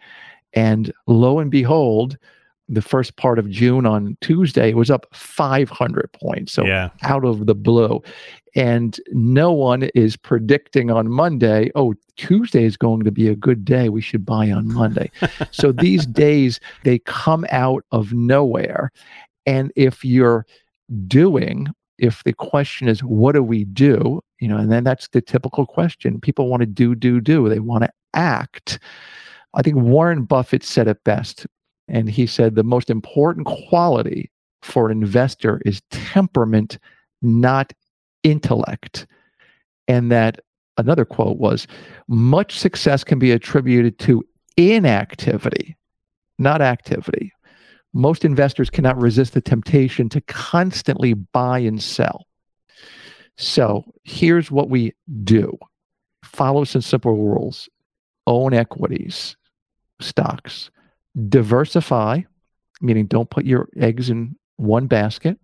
And 0.54 0.92
lo 1.06 1.38
and 1.38 1.50
behold, 1.50 2.16
the 2.68 2.82
first 2.82 3.16
part 3.16 3.38
of 3.38 3.48
June 3.48 3.86
on 3.86 4.16
Tuesday, 4.20 4.70
it 4.70 4.76
was 4.76 4.90
up 4.90 5.06
500 5.12 6.12
points. 6.12 6.52
So 6.52 6.64
yeah. 6.64 6.90
out 7.02 7.24
of 7.24 7.46
the 7.46 7.54
blue. 7.54 8.02
And 8.54 8.98
no 9.12 9.52
one 9.52 9.84
is 9.94 10.16
predicting 10.16 10.90
on 10.90 11.08
Monday, 11.08 11.70
oh, 11.74 11.94
Tuesday 12.16 12.64
is 12.64 12.76
going 12.76 13.04
to 13.04 13.12
be 13.12 13.28
a 13.28 13.36
good 13.36 13.64
day. 13.64 13.88
We 13.88 14.00
should 14.00 14.26
buy 14.26 14.50
on 14.50 14.72
Monday. 14.72 15.10
so 15.50 15.72
these 15.72 16.06
days, 16.06 16.60
they 16.84 16.98
come 17.00 17.46
out 17.50 17.84
of 17.92 18.12
nowhere. 18.12 18.90
And 19.46 19.72
if 19.76 20.04
you're 20.04 20.44
doing, 21.06 21.68
if 21.98 22.24
the 22.24 22.32
question 22.32 22.88
is, 22.88 23.00
what 23.00 23.32
do 23.32 23.42
we 23.42 23.64
do? 23.64 24.20
You 24.40 24.48
know, 24.48 24.56
and 24.56 24.70
then 24.70 24.84
that's 24.84 25.08
the 25.08 25.20
typical 25.20 25.66
question. 25.66 26.20
People 26.20 26.48
want 26.48 26.60
to 26.60 26.66
do, 26.66 26.94
do, 26.94 27.20
do. 27.20 27.48
They 27.48 27.60
want 27.60 27.84
to 27.84 27.90
act. 28.14 28.78
I 29.54 29.62
think 29.62 29.76
Warren 29.76 30.24
Buffett 30.24 30.62
said 30.62 30.88
it 30.88 31.02
best 31.04 31.46
and 31.88 32.08
he 32.08 32.26
said 32.26 32.54
the 32.54 32.62
most 32.62 32.90
important 32.90 33.46
quality 33.46 34.30
for 34.62 34.90
an 34.90 35.02
investor 35.02 35.60
is 35.64 35.80
temperament, 35.90 36.78
not 37.22 37.72
intellect. 38.22 39.06
And 39.86 40.10
that 40.12 40.40
another 40.76 41.04
quote 41.04 41.38
was 41.38 41.66
much 42.08 42.58
success 42.58 43.04
can 43.04 43.18
be 43.18 43.32
attributed 43.32 43.98
to 44.00 44.24
inactivity, 44.56 45.76
not 46.38 46.60
activity. 46.60 47.32
Most 47.94 48.24
investors 48.24 48.68
cannot 48.68 49.00
resist 49.00 49.32
the 49.32 49.40
temptation 49.40 50.08
to 50.10 50.20
constantly 50.22 51.14
buy 51.14 51.58
and 51.60 51.82
sell. 51.82 52.26
So 53.36 53.84
here's 54.04 54.50
what 54.50 54.68
we 54.68 54.92
do 55.24 55.56
follow 56.24 56.64
some 56.64 56.82
simple 56.82 57.16
rules 57.16 57.68
own 58.26 58.52
equities, 58.52 59.36
stocks, 60.00 60.70
diversify, 61.28 62.22
meaning 62.80 63.06
don't 63.06 63.30
put 63.30 63.44
your 63.44 63.68
eggs 63.76 64.10
in 64.10 64.36
one 64.56 64.86
basket, 64.86 65.38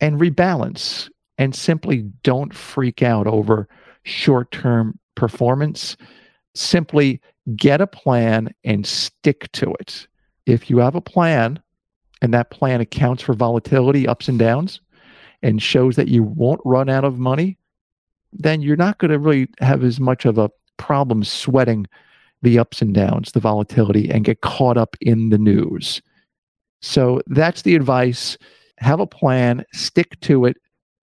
and 0.00 0.20
rebalance. 0.20 1.08
And 1.38 1.54
simply 1.54 2.02
don't 2.22 2.54
freak 2.54 3.02
out 3.02 3.26
over 3.26 3.66
short 4.04 4.52
term 4.52 4.98
performance. 5.14 5.96
Simply 6.54 7.20
get 7.56 7.80
a 7.80 7.86
plan 7.86 8.54
and 8.64 8.86
stick 8.86 9.50
to 9.52 9.74
it. 9.80 10.06
If 10.46 10.70
you 10.70 10.78
have 10.78 10.94
a 10.94 11.00
plan 11.00 11.60
and 12.20 12.32
that 12.34 12.50
plan 12.50 12.80
accounts 12.80 13.22
for 13.22 13.32
volatility, 13.32 14.06
ups 14.06 14.28
and 14.28 14.38
downs, 14.38 14.80
and 15.42 15.60
shows 15.60 15.96
that 15.96 16.08
you 16.08 16.22
won't 16.22 16.60
run 16.64 16.88
out 16.88 17.04
of 17.04 17.18
money, 17.18 17.58
then 18.32 18.62
you're 18.62 18.76
not 18.76 18.98
going 18.98 19.10
to 19.10 19.18
really 19.18 19.48
have 19.60 19.82
as 19.82 19.98
much 19.98 20.24
of 20.24 20.38
a 20.38 20.50
problem 20.76 21.24
sweating 21.24 21.86
the 22.42 22.58
ups 22.58 22.82
and 22.82 22.92
downs, 22.92 23.32
the 23.32 23.40
volatility, 23.40 24.10
and 24.10 24.24
get 24.24 24.40
caught 24.40 24.76
up 24.76 24.96
in 25.00 25.30
the 25.30 25.38
news. 25.38 26.02
So 26.80 27.22
that's 27.28 27.62
the 27.62 27.74
advice. 27.74 28.36
Have 28.78 29.00
a 29.00 29.06
plan, 29.06 29.64
stick 29.72 30.18
to 30.22 30.44
it, 30.44 30.56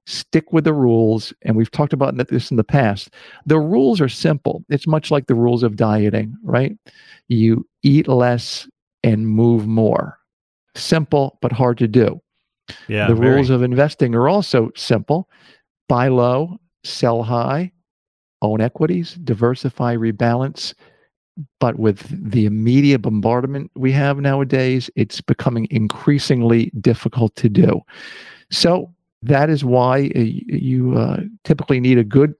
stick 0.05 0.51
with 0.51 0.65
the 0.65 0.73
rules. 0.73 1.33
And 1.43 1.55
we've 1.55 1.71
talked 1.71 1.93
about 1.93 2.15
this 2.29 2.51
in 2.51 2.57
the 2.57 2.63
past. 2.63 3.11
The 3.45 3.59
rules 3.59 4.01
are 4.01 4.09
simple. 4.09 4.65
It's 4.69 4.87
much 4.87 5.11
like 5.11 5.27
the 5.27 5.35
rules 5.35 5.63
of 5.63 5.77
dieting, 5.77 6.35
right? 6.43 6.77
You 7.29 7.65
eat 7.83 8.07
less 8.07 8.67
and 9.03 9.27
move 9.27 9.65
more. 9.65 10.17
Simple, 10.75 11.37
but 11.41 11.51
hard 11.51 11.77
to 11.77 11.87
do. 11.87 12.21
Yeah. 12.87 13.07
The 13.07 13.15
very. 13.15 13.35
rules 13.35 13.49
of 13.49 13.63
investing 13.63 14.13
are 14.13 14.29
also 14.29 14.71
simple 14.75 15.29
buy 15.87 16.07
low, 16.07 16.59
sell 16.83 17.23
high, 17.23 17.71
own 18.43 18.61
equities, 18.61 19.15
diversify, 19.15 19.95
rebalance 19.95 20.75
but 21.59 21.77
with 21.79 22.07
the 22.31 22.45
immediate 22.45 23.01
bombardment 23.01 23.71
we 23.75 23.91
have 23.91 24.19
nowadays, 24.19 24.89
it's 24.95 25.21
becoming 25.21 25.67
increasingly 25.71 26.71
difficult 26.79 27.35
to 27.35 27.49
do. 27.49 27.81
So 28.51 28.93
that 29.23 29.49
is 29.49 29.63
why 29.63 30.11
uh, 30.15 30.19
you 30.19 30.97
uh, 30.97 31.21
typically 31.43 31.79
need 31.79 31.97
a 31.97 32.03
good 32.03 32.33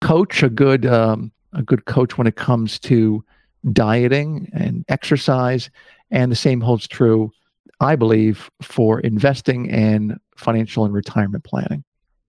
coach, 0.00 0.42
a 0.42 0.48
good 0.48 0.86
um, 0.86 1.32
a 1.52 1.62
good 1.62 1.86
coach 1.86 2.18
when 2.18 2.26
it 2.26 2.36
comes 2.36 2.78
to 2.80 3.24
dieting 3.72 4.48
and 4.52 4.84
exercise, 4.88 5.70
and 6.10 6.30
the 6.30 6.36
same 6.36 6.60
holds 6.60 6.86
true, 6.86 7.32
I 7.80 7.96
believe, 7.96 8.50
for 8.62 9.00
investing 9.00 9.70
and 9.70 10.18
financial 10.36 10.84
and 10.84 10.94
retirement 10.94 11.44
planning. 11.44 11.82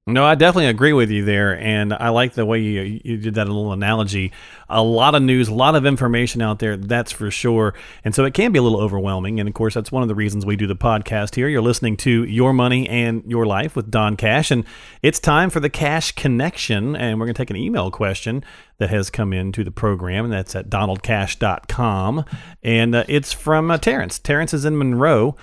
No, 0.10 0.24
I 0.24 0.36
definitely 0.36 0.68
agree 0.68 0.94
with 0.94 1.12
you 1.12 1.26
there, 1.26 1.60
and 1.60 1.94
I 1.94 2.10
like 2.10 2.32
the 2.32 2.46
way 2.46 2.62
you 2.62 3.02
you 3.04 3.18
did 3.18 3.34
that 3.34 3.48
little 3.48 3.74
analogy. 3.74 4.32
A 4.70 4.82
lot 4.82 5.16
of 5.16 5.22
news, 5.22 5.50
a 5.50 5.54
lot 5.54 5.76
of 5.76 5.86
information 5.86 6.42
out 6.42 6.60
there, 6.60 6.78
that's 6.78 7.12
for 7.12 7.30
sure, 7.30 7.74
and 8.06 8.16
so 8.16 8.24
it 8.24 8.34
can 8.34 8.54
be 8.54 8.60
a 8.60 8.62
little 8.62 8.80
overwhelming. 8.80 9.42
And 9.42 9.50
of 9.50 9.54
course, 9.54 9.74
that's 9.74 9.92
one 9.92 10.04
of 10.04 10.08
the 10.08 10.16
reasons 10.16 10.46
we 10.46 10.56
do 10.56 10.66
the 10.66 10.78
podcast 10.78 11.36
here. 11.36 11.50
You're 11.50 11.62
listening 11.62 11.98
to 11.98 12.24
Your 12.24 12.54
Money 12.54 12.88
and 12.88 13.22
Your 13.28 13.46
Life 13.46 13.76
with 13.76 13.92
Don 13.92 14.16
Cash, 14.16 14.50
and 14.50 14.64
it's 15.02 15.20
time 15.20 15.50
for 15.50 15.60
the 15.60 15.70
Cash 15.70 16.14
Connection, 16.14 16.96
and 16.96 17.20
we're 17.20 17.26
going 17.26 17.36
to 17.36 17.42
take 17.42 17.50
an 17.50 17.58
email 17.58 17.92
question 17.92 18.46
that 18.78 18.90
has 18.90 19.10
come 19.10 19.34
into 19.34 19.66
the 19.66 19.72
program, 19.72 20.24
and 20.24 20.32
that's 20.34 20.56
at 20.56 20.70
donaldcash.com, 20.70 22.24
and 22.64 22.96
uh, 22.96 23.04
it's 23.10 23.34
from 23.34 23.70
uh, 23.70 23.78
Terrence. 23.78 24.20
Terrence 24.20 24.54
is 24.54 24.64
in 24.64 24.78
Monroe 24.78 25.36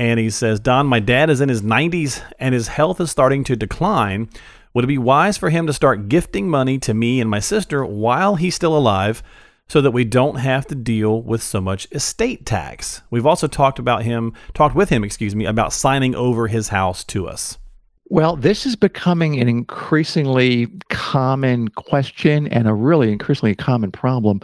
and 0.00 0.18
he 0.18 0.30
says, 0.30 0.58
Don, 0.60 0.86
my 0.86 0.98
dad 0.98 1.28
is 1.28 1.42
in 1.42 1.50
his 1.50 1.60
90s 1.60 2.22
and 2.38 2.54
his 2.54 2.68
health 2.68 3.02
is 3.02 3.10
starting 3.10 3.44
to 3.44 3.54
decline. 3.54 4.30
Would 4.72 4.84
it 4.84 4.88
be 4.88 4.96
wise 4.96 5.36
for 5.36 5.50
him 5.50 5.66
to 5.66 5.74
start 5.74 6.08
gifting 6.08 6.48
money 6.48 6.78
to 6.78 6.94
me 6.94 7.20
and 7.20 7.28
my 7.28 7.38
sister 7.38 7.84
while 7.84 8.36
he's 8.36 8.54
still 8.54 8.74
alive 8.74 9.22
so 9.68 9.82
that 9.82 9.90
we 9.90 10.06
don't 10.06 10.36
have 10.36 10.66
to 10.68 10.74
deal 10.74 11.20
with 11.20 11.42
so 11.42 11.60
much 11.60 11.86
estate 11.92 12.46
tax? 12.46 13.02
We've 13.10 13.26
also 13.26 13.46
talked 13.46 13.78
about 13.78 14.02
him, 14.02 14.32
talked 14.54 14.74
with 14.74 14.88
him, 14.88 15.04
excuse 15.04 15.36
me, 15.36 15.44
about 15.44 15.70
signing 15.70 16.14
over 16.14 16.46
his 16.46 16.68
house 16.68 17.04
to 17.04 17.28
us. 17.28 17.58
Well, 18.06 18.36
this 18.36 18.64
is 18.64 18.76
becoming 18.76 19.38
an 19.38 19.48
increasingly 19.48 20.68
common 20.88 21.68
question 21.68 22.46
and 22.46 22.66
a 22.66 22.72
really 22.72 23.12
increasingly 23.12 23.54
common 23.54 23.92
problem 23.92 24.40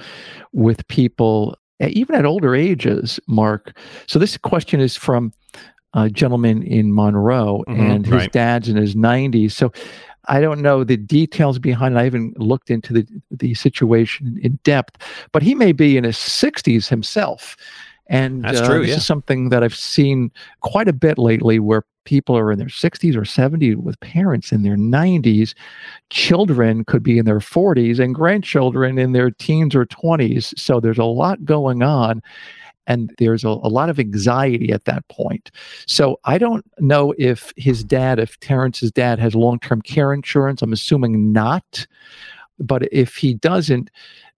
with 0.52 0.86
people, 0.88 1.56
even 1.80 2.14
at 2.14 2.24
older 2.24 2.54
ages, 2.54 3.20
Mark. 3.26 3.76
So, 4.06 4.18
this 4.18 4.36
question 4.36 4.80
is 4.80 4.96
from 4.96 5.32
a 5.96 6.10
gentleman 6.10 6.62
in 6.62 6.94
Monroe, 6.94 7.64
mm-hmm, 7.66 7.80
and 7.80 8.06
his 8.06 8.14
right. 8.14 8.32
dad's 8.32 8.68
in 8.68 8.76
his 8.76 8.94
90s. 8.94 9.52
So 9.52 9.72
I 10.28 10.40
don't 10.40 10.60
know 10.60 10.84
the 10.84 10.96
details 10.96 11.58
behind 11.58 11.94
it. 11.94 11.98
I 11.98 12.04
haven't 12.04 12.38
looked 12.38 12.70
into 12.70 12.92
the, 12.92 13.06
the 13.30 13.54
situation 13.54 14.38
in 14.42 14.58
depth, 14.62 15.02
but 15.32 15.42
he 15.42 15.54
may 15.54 15.72
be 15.72 15.96
in 15.96 16.04
his 16.04 16.16
60s 16.16 16.88
himself. 16.88 17.56
And 18.08 18.44
That's 18.44 18.60
uh, 18.60 18.66
true, 18.66 18.80
this 18.80 18.90
yeah. 18.90 18.96
is 18.96 19.06
something 19.06 19.48
that 19.48 19.64
I've 19.64 19.74
seen 19.74 20.30
quite 20.60 20.86
a 20.86 20.92
bit 20.92 21.18
lately 21.18 21.58
where 21.58 21.82
people 22.06 22.38
are 22.38 22.50
in 22.50 22.58
their 22.58 22.68
60s 22.68 23.14
or 23.14 23.22
70s 23.22 23.76
with 23.76 24.00
parents 24.00 24.52
in 24.52 24.62
their 24.62 24.76
90s. 24.76 25.52
Children 26.08 26.84
could 26.84 27.02
be 27.02 27.18
in 27.18 27.26
their 27.26 27.40
40s 27.40 27.98
and 27.98 28.14
grandchildren 28.14 28.98
in 28.98 29.12
their 29.12 29.30
teens 29.30 29.74
or 29.74 29.84
20s. 29.84 30.58
So 30.58 30.80
there's 30.80 30.98
a 30.98 31.04
lot 31.04 31.44
going 31.44 31.82
on 31.82 32.22
and 32.86 33.12
there's 33.18 33.44
a, 33.44 33.48
a, 33.48 33.68
lot 33.68 33.90
of 33.90 33.98
anxiety 33.98 34.72
at 34.72 34.84
that 34.84 35.06
point. 35.08 35.50
So 35.86 36.18
I 36.24 36.38
don't 36.38 36.64
know 36.78 37.14
if 37.18 37.52
his 37.56 37.84
dad, 37.84 38.18
if 38.18 38.38
Terrence's 38.40 38.92
dad 38.92 39.18
has 39.18 39.34
long 39.34 39.58
term 39.58 39.82
care 39.82 40.12
insurance. 40.12 40.62
I'm 40.62 40.72
assuming 40.72 41.32
not. 41.32 41.86
But 42.58 42.90
if 42.92 43.16
he 43.16 43.34
doesn't, 43.34 43.90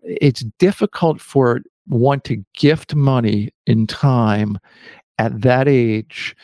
it's 0.03 0.41
difficult 0.59 1.21
for 1.21 1.61
one 1.87 2.21
to 2.21 2.43
gift 2.55 2.95
money 2.95 3.51
in 3.67 3.87
time 3.87 4.59
at 5.19 5.41
that 5.43 5.69
age 5.69 6.35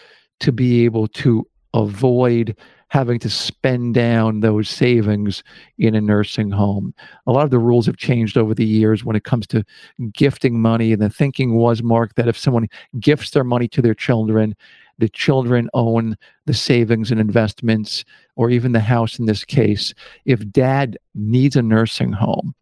to 0.41 0.53
be 0.53 0.85
able 0.85 1.09
to 1.09 1.47
avoid 1.75 2.57
having 2.89 3.19
to 3.19 3.29
spend 3.29 3.93
down 3.95 4.39
those 4.39 4.69
savings 4.69 5.43
in 5.79 5.97
a 5.97 6.01
nursing 6.01 6.51
home. 6.51 6.95
A 7.27 7.33
lot 7.33 7.45
of 7.45 7.51
the 7.51 7.59
rules 7.59 7.87
have 7.87 7.97
changed 7.97 8.39
over 8.39 8.55
the 8.55 8.65
years 8.65 9.05
when 9.05 9.17
it 9.17 9.25
comes 9.25 9.49
to 9.49 9.65
gifting 10.13 10.61
money. 10.61 10.93
And 10.93 11.03
the 11.03 11.11
thinking 11.11 11.57
was, 11.57 11.83
Mark, 11.83 12.15
that 12.15 12.29
if 12.29 12.39
someone 12.39 12.69
gifts 13.01 13.31
their 13.31 13.43
money 13.43 13.67
to 13.69 13.83
their 13.83 13.95
children, 13.95 14.55
the 14.99 15.09
children 15.09 15.69
own 15.75 16.17
the 16.47 16.55
savings 16.55 17.11
and 17.11 17.21
investments, 17.21 18.05
or 18.37 18.49
even 18.49 18.71
the 18.71 18.81
house 18.81 19.19
in 19.19 19.27
this 19.27 19.45
case. 19.45 19.93
If 20.25 20.49
dad 20.51 20.97
needs 21.17 21.57
a 21.57 21.63
nursing 21.63 22.13
home, 22.13 22.55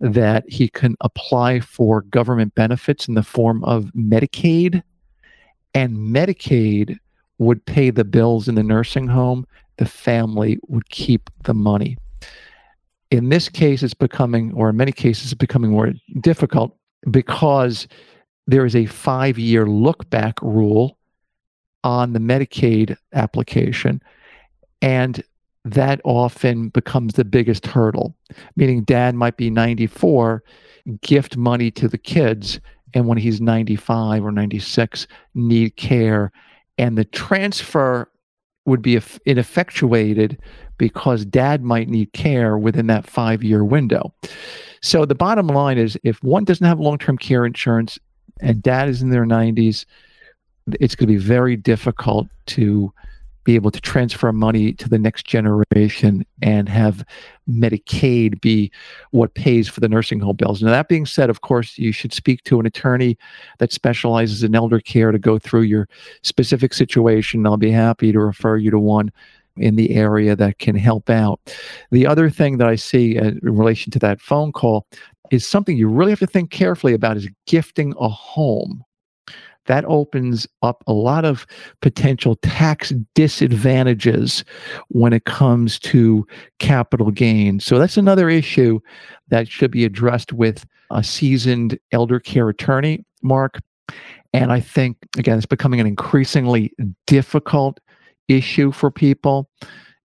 that 0.00 0.44
he 0.48 0.68
can 0.68 0.96
apply 1.00 1.60
for 1.60 2.02
government 2.02 2.54
benefits 2.54 3.08
in 3.08 3.14
the 3.14 3.22
form 3.22 3.64
of 3.64 3.84
Medicaid, 3.96 4.82
and 5.74 5.96
Medicaid 5.96 6.98
would 7.38 7.64
pay 7.66 7.90
the 7.90 8.04
bills 8.04 8.48
in 8.48 8.54
the 8.54 8.62
nursing 8.62 9.08
home. 9.08 9.46
The 9.78 9.86
family 9.86 10.58
would 10.68 10.88
keep 10.90 11.30
the 11.44 11.54
money. 11.54 11.96
In 13.10 13.28
this 13.28 13.48
case, 13.48 13.82
it's 13.82 13.94
becoming, 13.94 14.52
or 14.54 14.70
in 14.70 14.76
many 14.76 14.92
cases, 14.92 15.32
it's 15.32 15.34
becoming 15.34 15.70
more 15.70 15.92
difficult 16.20 16.76
because 17.10 17.88
there 18.46 18.64
is 18.64 18.76
a 18.76 18.86
five 18.86 19.38
year 19.38 19.66
look 19.66 20.08
back 20.10 20.40
rule 20.42 20.98
on 21.84 22.12
the 22.12 22.20
Medicaid 22.20 22.96
application. 23.12 24.00
And 24.80 25.22
that 25.64 26.00
often 26.04 26.68
becomes 26.70 27.14
the 27.14 27.24
biggest 27.24 27.66
hurdle, 27.66 28.16
meaning 28.56 28.82
dad 28.82 29.14
might 29.14 29.36
be 29.36 29.50
94, 29.50 30.42
gift 31.02 31.36
money 31.36 31.70
to 31.70 31.88
the 31.88 31.98
kids, 31.98 32.60
and 32.94 33.06
when 33.06 33.18
he's 33.18 33.40
95 33.40 34.24
or 34.24 34.32
96, 34.32 35.06
need 35.34 35.76
care. 35.76 36.32
And 36.82 36.98
the 36.98 37.04
transfer 37.04 38.10
would 38.66 38.82
be 38.82 39.00
ineffectuated 39.24 40.36
because 40.78 41.24
dad 41.24 41.62
might 41.62 41.88
need 41.88 42.12
care 42.12 42.58
within 42.58 42.88
that 42.88 43.06
five 43.06 43.44
year 43.44 43.64
window. 43.64 44.12
So 44.80 45.04
the 45.04 45.14
bottom 45.14 45.46
line 45.46 45.78
is 45.78 45.96
if 46.02 46.20
one 46.24 46.42
doesn't 46.42 46.66
have 46.66 46.80
long 46.80 46.98
term 46.98 47.16
care 47.16 47.46
insurance 47.46 48.00
and 48.40 48.60
dad 48.60 48.88
is 48.88 49.00
in 49.00 49.10
their 49.10 49.24
90s, 49.24 49.84
it's 50.80 50.96
going 50.96 51.06
to 51.06 51.14
be 51.14 51.22
very 51.22 51.54
difficult 51.54 52.26
to 52.46 52.92
be 53.44 53.54
able 53.54 53.70
to 53.70 53.80
transfer 53.80 54.32
money 54.32 54.72
to 54.74 54.88
the 54.88 54.98
next 54.98 55.26
generation 55.26 56.24
and 56.40 56.68
have 56.68 57.04
Medicaid 57.50 58.40
be 58.40 58.70
what 59.10 59.34
pays 59.34 59.68
for 59.68 59.80
the 59.80 59.88
nursing 59.88 60.20
home 60.20 60.36
bills. 60.36 60.62
Now, 60.62 60.70
that 60.70 60.88
being 60.88 61.06
said, 61.06 61.30
of 61.30 61.40
course, 61.40 61.76
you 61.78 61.92
should 61.92 62.12
speak 62.12 62.44
to 62.44 62.60
an 62.60 62.66
attorney 62.66 63.18
that 63.58 63.72
specializes 63.72 64.42
in 64.42 64.54
elder 64.54 64.80
care 64.80 65.12
to 65.12 65.18
go 65.18 65.38
through 65.38 65.62
your 65.62 65.88
specific 66.22 66.72
situation. 66.72 67.46
I'll 67.46 67.56
be 67.56 67.70
happy 67.70 68.12
to 68.12 68.20
refer 68.20 68.56
you 68.56 68.70
to 68.70 68.78
one 68.78 69.10
in 69.56 69.76
the 69.76 69.94
area 69.94 70.34
that 70.36 70.58
can 70.58 70.76
help 70.76 71.10
out. 71.10 71.40
The 71.90 72.06
other 72.06 72.30
thing 72.30 72.58
that 72.58 72.68
I 72.68 72.76
see 72.76 73.18
uh, 73.18 73.32
in 73.32 73.38
relation 73.42 73.90
to 73.92 73.98
that 73.98 74.20
phone 74.20 74.52
call 74.52 74.86
is 75.30 75.46
something 75.46 75.76
you 75.76 75.88
really 75.88 76.12
have 76.12 76.20
to 76.20 76.26
think 76.26 76.50
carefully 76.50 76.94
about 76.94 77.16
is 77.16 77.28
gifting 77.46 77.94
a 77.98 78.08
home 78.08 78.84
that 79.66 79.84
opens 79.86 80.46
up 80.62 80.82
a 80.86 80.92
lot 80.92 81.24
of 81.24 81.46
potential 81.80 82.36
tax 82.36 82.92
disadvantages 83.14 84.44
when 84.88 85.12
it 85.12 85.24
comes 85.24 85.78
to 85.78 86.26
capital 86.58 87.10
gain. 87.10 87.60
So 87.60 87.78
that's 87.78 87.96
another 87.96 88.28
issue 88.28 88.80
that 89.28 89.48
should 89.48 89.70
be 89.70 89.84
addressed 89.84 90.32
with 90.32 90.66
a 90.90 91.02
seasoned 91.02 91.78
elder 91.92 92.20
care 92.20 92.48
attorney, 92.48 93.04
Mark. 93.22 93.60
And 94.32 94.52
I 94.52 94.60
think, 94.60 94.96
again, 95.18 95.36
it's 95.36 95.46
becoming 95.46 95.80
an 95.80 95.86
increasingly 95.86 96.72
difficult 97.06 97.80
issue 98.28 98.72
for 98.72 98.90
people. 98.90 99.48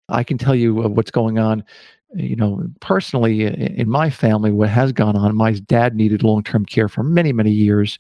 I 0.10 0.24
can 0.24 0.38
tell 0.38 0.56
you 0.56 0.76
what's 0.76 1.12
going 1.12 1.40
on 1.40 1.64
you 2.16 2.36
know, 2.36 2.64
personally 2.80 3.44
in 3.44 3.90
my 3.90 4.10
family, 4.10 4.52
what 4.52 4.70
has 4.70 4.92
gone 4.92 5.16
on, 5.16 5.36
my 5.36 5.52
dad 5.54 5.96
needed 5.96 6.24
long 6.24 6.44
term 6.44 6.66
care 6.66 6.88
for 6.88 7.04
many, 7.04 7.34
many 7.34 7.52
years. 7.52 8.00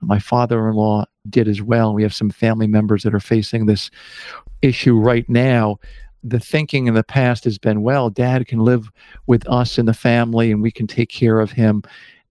My 0.00 0.18
father 0.18 0.68
in 0.68 0.76
law 0.76 1.04
did 1.28 1.46
as 1.46 1.60
well. 1.60 1.92
We 1.92 2.02
have 2.02 2.14
some 2.14 2.30
family 2.30 2.66
members 2.66 3.02
that 3.02 3.14
are 3.14 3.20
facing 3.20 3.66
this 3.66 3.90
issue 4.62 4.96
right 4.96 5.28
now. 5.28 5.78
The 6.24 6.40
thinking 6.40 6.86
in 6.86 6.94
the 6.94 7.04
past 7.04 7.44
has 7.44 7.58
been, 7.58 7.82
well, 7.82 8.10
dad 8.10 8.46
can 8.46 8.60
live 8.60 8.90
with 9.26 9.46
us 9.48 9.78
in 9.78 9.86
the 9.86 9.94
family 9.94 10.50
and 10.50 10.62
we 10.62 10.70
can 10.70 10.86
take 10.86 11.10
care 11.10 11.40
of 11.40 11.50
him. 11.50 11.82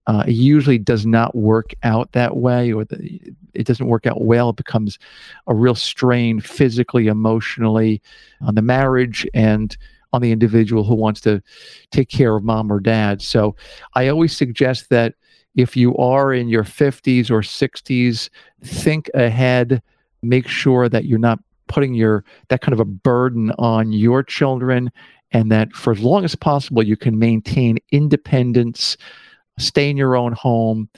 Uh, 0.06 0.24
it 0.26 0.32
usually 0.32 0.78
does 0.78 1.06
not 1.06 1.36
work 1.36 1.72
out 1.84 2.10
that 2.12 2.36
way, 2.36 2.72
or 2.72 2.84
the, 2.84 3.20
it 3.54 3.66
doesn't 3.66 3.86
work 3.86 4.06
out 4.06 4.22
well. 4.22 4.50
It 4.50 4.56
becomes 4.56 4.98
a 5.46 5.54
real 5.54 5.74
strain 5.74 6.40
physically, 6.40 7.06
emotionally 7.06 8.02
on 8.40 8.56
the 8.56 8.62
marriage 8.62 9.26
and 9.34 9.76
on 10.12 10.22
the 10.22 10.32
individual 10.32 10.84
who 10.84 10.94
wants 10.94 11.20
to 11.22 11.42
take 11.90 12.08
care 12.08 12.36
of 12.36 12.44
mom 12.44 12.72
or 12.72 12.80
dad. 12.80 13.22
So 13.22 13.56
I 13.94 14.08
always 14.08 14.36
suggest 14.36 14.90
that 14.90 15.14
if 15.56 15.76
you 15.76 15.96
are 15.96 16.32
in 16.32 16.48
your 16.48 16.64
50s 16.64 17.30
or 17.30 17.40
60s, 17.40 18.28
think 18.62 19.10
ahead, 19.14 19.82
make 20.22 20.46
sure 20.46 20.88
that 20.88 21.04
you're 21.04 21.18
not 21.18 21.40
putting 21.66 21.94
your 21.94 22.24
that 22.48 22.60
kind 22.60 22.72
of 22.72 22.80
a 22.80 22.84
burden 22.84 23.52
on 23.58 23.92
your 23.92 24.22
children 24.22 24.90
and 25.32 25.50
that 25.52 25.72
for 25.72 25.92
as 25.92 26.00
long 26.00 26.24
as 26.24 26.34
possible 26.34 26.82
you 26.82 26.96
can 26.96 27.18
maintain 27.18 27.78
independence, 27.92 28.96
stay 29.58 29.88
in 29.88 29.96
your 29.96 30.16
own 30.16 30.32
home, 30.32 30.88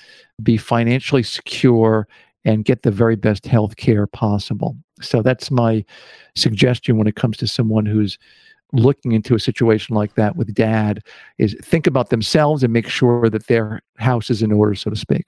be 0.43 0.57
financially 0.57 1.23
secure 1.23 2.09
and 2.45 2.65
get 2.65 2.83
the 2.83 2.91
very 2.91 3.17
best 3.17 3.47
health 3.47 3.77
care 3.77 4.07
possible. 4.07 4.77
So 5.01 5.23
that's 5.23 5.51
my 5.51 5.85
suggestion 6.35 6.97
when 6.97 7.07
it 7.07 7.17
comes 7.17 7.37
to 7.39 7.47
someone 7.47 7.87
who's 7.87 8.19
looking 8.73 9.13
into 9.13 9.35
a 9.35 9.41
situation 9.41 9.95
like 9.95 10.15
that 10.15 10.37
with 10.37 10.55
dad 10.55 11.03
is 11.39 11.55
think 11.63 11.87
about 11.87 12.11
themselves 12.11 12.63
and 12.63 12.73
make 12.73 12.89
sure 12.89 13.29
that 13.29 13.47
their 13.47 13.83
house 13.99 14.31
is 14.31 14.43
in 14.43 14.53
order, 14.53 14.75
so 14.75 14.91
to 14.91 14.97
speak. 14.97 15.27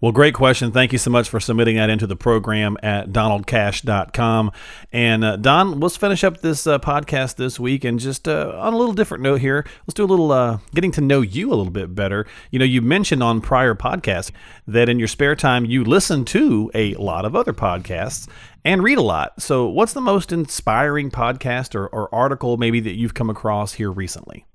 Well, 0.00 0.12
great 0.12 0.34
question. 0.34 0.72
Thank 0.72 0.92
you 0.92 0.98
so 0.98 1.10
much 1.10 1.28
for 1.28 1.38
submitting 1.38 1.76
that 1.76 1.90
into 1.90 2.06
the 2.06 2.16
program 2.16 2.76
at 2.82 3.10
donaldcash.com. 3.10 4.50
And 4.92 5.24
uh, 5.24 5.36
Don, 5.36 5.78
let's 5.78 5.96
finish 5.96 6.24
up 6.24 6.40
this 6.40 6.66
uh, 6.66 6.78
podcast 6.78 7.36
this 7.36 7.60
week. 7.60 7.84
And 7.84 7.98
just 8.00 8.26
uh, 8.26 8.52
on 8.58 8.72
a 8.72 8.76
little 8.76 8.94
different 8.94 9.22
note 9.22 9.40
here, 9.40 9.64
let's 9.86 9.94
do 9.94 10.04
a 10.04 10.06
little 10.06 10.32
uh, 10.32 10.58
getting 10.74 10.90
to 10.92 11.00
know 11.00 11.20
you 11.20 11.48
a 11.48 11.54
little 11.54 11.70
bit 11.70 11.94
better. 11.94 12.26
You 12.50 12.58
know, 12.58 12.64
you 12.64 12.82
mentioned 12.82 13.22
on 13.22 13.40
prior 13.40 13.74
podcasts 13.74 14.32
that 14.66 14.88
in 14.88 14.98
your 14.98 15.08
spare 15.08 15.36
time 15.36 15.64
you 15.64 15.84
listen 15.84 16.24
to 16.26 16.70
a 16.74 16.94
lot 16.94 17.24
of 17.24 17.36
other 17.36 17.52
podcasts 17.52 18.28
and 18.64 18.82
read 18.82 18.98
a 18.98 19.02
lot. 19.02 19.40
So, 19.40 19.68
what's 19.68 19.92
the 19.92 20.00
most 20.00 20.32
inspiring 20.32 21.10
podcast 21.10 21.74
or, 21.74 21.86
or 21.88 22.12
article 22.14 22.56
maybe 22.56 22.80
that 22.80 22.96
you've 22.96 23.14
come 23.14 23.30
across 23.30 23.74
here 23.74 23.90
recently? 23.90 24.46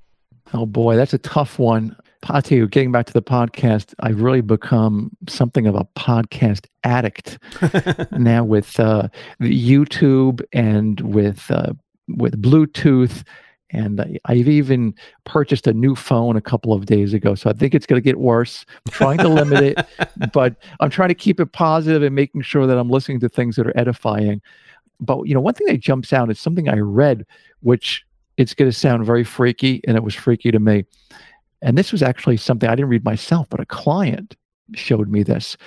Oh 0.53 0.65
boy, 0.65 0.95
that's 0.95 1.13
a 1.13 1.17
tough 1.17 1.57
one. 1.57 1.95
Patu, 2.21 2.69
getting 2.69 2.91
back 2.91 3.05
to 3.07 3.13
the 3.13 3.21
podcast, 3.21 3.93
I've 3.99 4.21
really 4.21 4.41
become 4.41 5.15
something 5.27 5.67
of 5.67 5.75
a 5.75 5.85
podcast 5.97 6.65
addict 6.83 7.37
now 8.11 8.43
with 8.43 8.79
uh, 8.79 9.09
YouTube 9.41 10.41
and 10.53 10.99
with 11.01 11.49
uh, 11.51 11.73
with 12.07 12.41
Bluetooth, 12.41 13.23
and 13.71 14.19
I've 14.25 14.47
even 14.47 14.93
purchased 15.25 15.67
a 15.67 15.73
new 15.73 15.95
phone 15.95 16.35
a 16.35 16.41
couple 16.41 16.73
of 16.73 16.85
days 16.85 17.13
ago. 17.13 17.35
So 17.35 17.49
I 17.49 17.53
think 17.53 17.73
it's 17.73 17.85
going 17.85 18.01
to 18.01 18.05
get 18.05 18.19
worse. 18.19 18.65
I'm 18.85 18.91
trying 18.91 19.17
to 19.19 19.27
limit 19.27 19.63
it, 19.63 19.87
but 20.33 20.55
I'm 20.79 20.89
trying 20.89 21.09
to 21.09 21.15
keep 21.15 21.39
it 21.39 21.51
positive 21.51 22.03
and 22.03 22.15
making 22.15 22.41
sure 22.41 22.67
that 22.67 22.77
I'm 22.77 22.89
listening 22.89 23.19
to 23.21 23.29
things 23.29 23.55
that 23.55 23.67
are 23.67 23.77
edifying. 23.77 24.41
But 24.99 25.23
you 25.23 25.33
know, 25.33 25.41
one 25.41 25.53
thing 25.53 25.67
that 25.67 25.79
jumps 25.79 26.13
out 26.13 26.31
is 26.31 26.39
something 26.39 26.69
I 26.69 26.77
read, 26.77 27.25
which 27.61 28.05
it's 28.37 28.53
going 28.53 28.69
to 28.69 28.77
sound 28.77 29.05
very 29.05 29.23
freaky, 29.23 29.81
and 29.87 29.97
it 29.97 30.03
was 30.03 30.15
freaky 30.15 30.51
to 30.51 30.59
me. 30.59 30.85
And 31.65 31.79
this 31.79 31.91
was 31.91 32.03
actually 32.03 32.37
something 32.37 32.69
I 32.69 32.75
didn't 32.75 32.89
read 32.89 33.03
myself, 33.03 33.47
but 33.49 33.59
a 33.59 33.65
client 33.65 34.35
showed 34.75 35.09
me 35.09 35.23
this 35.23 35.57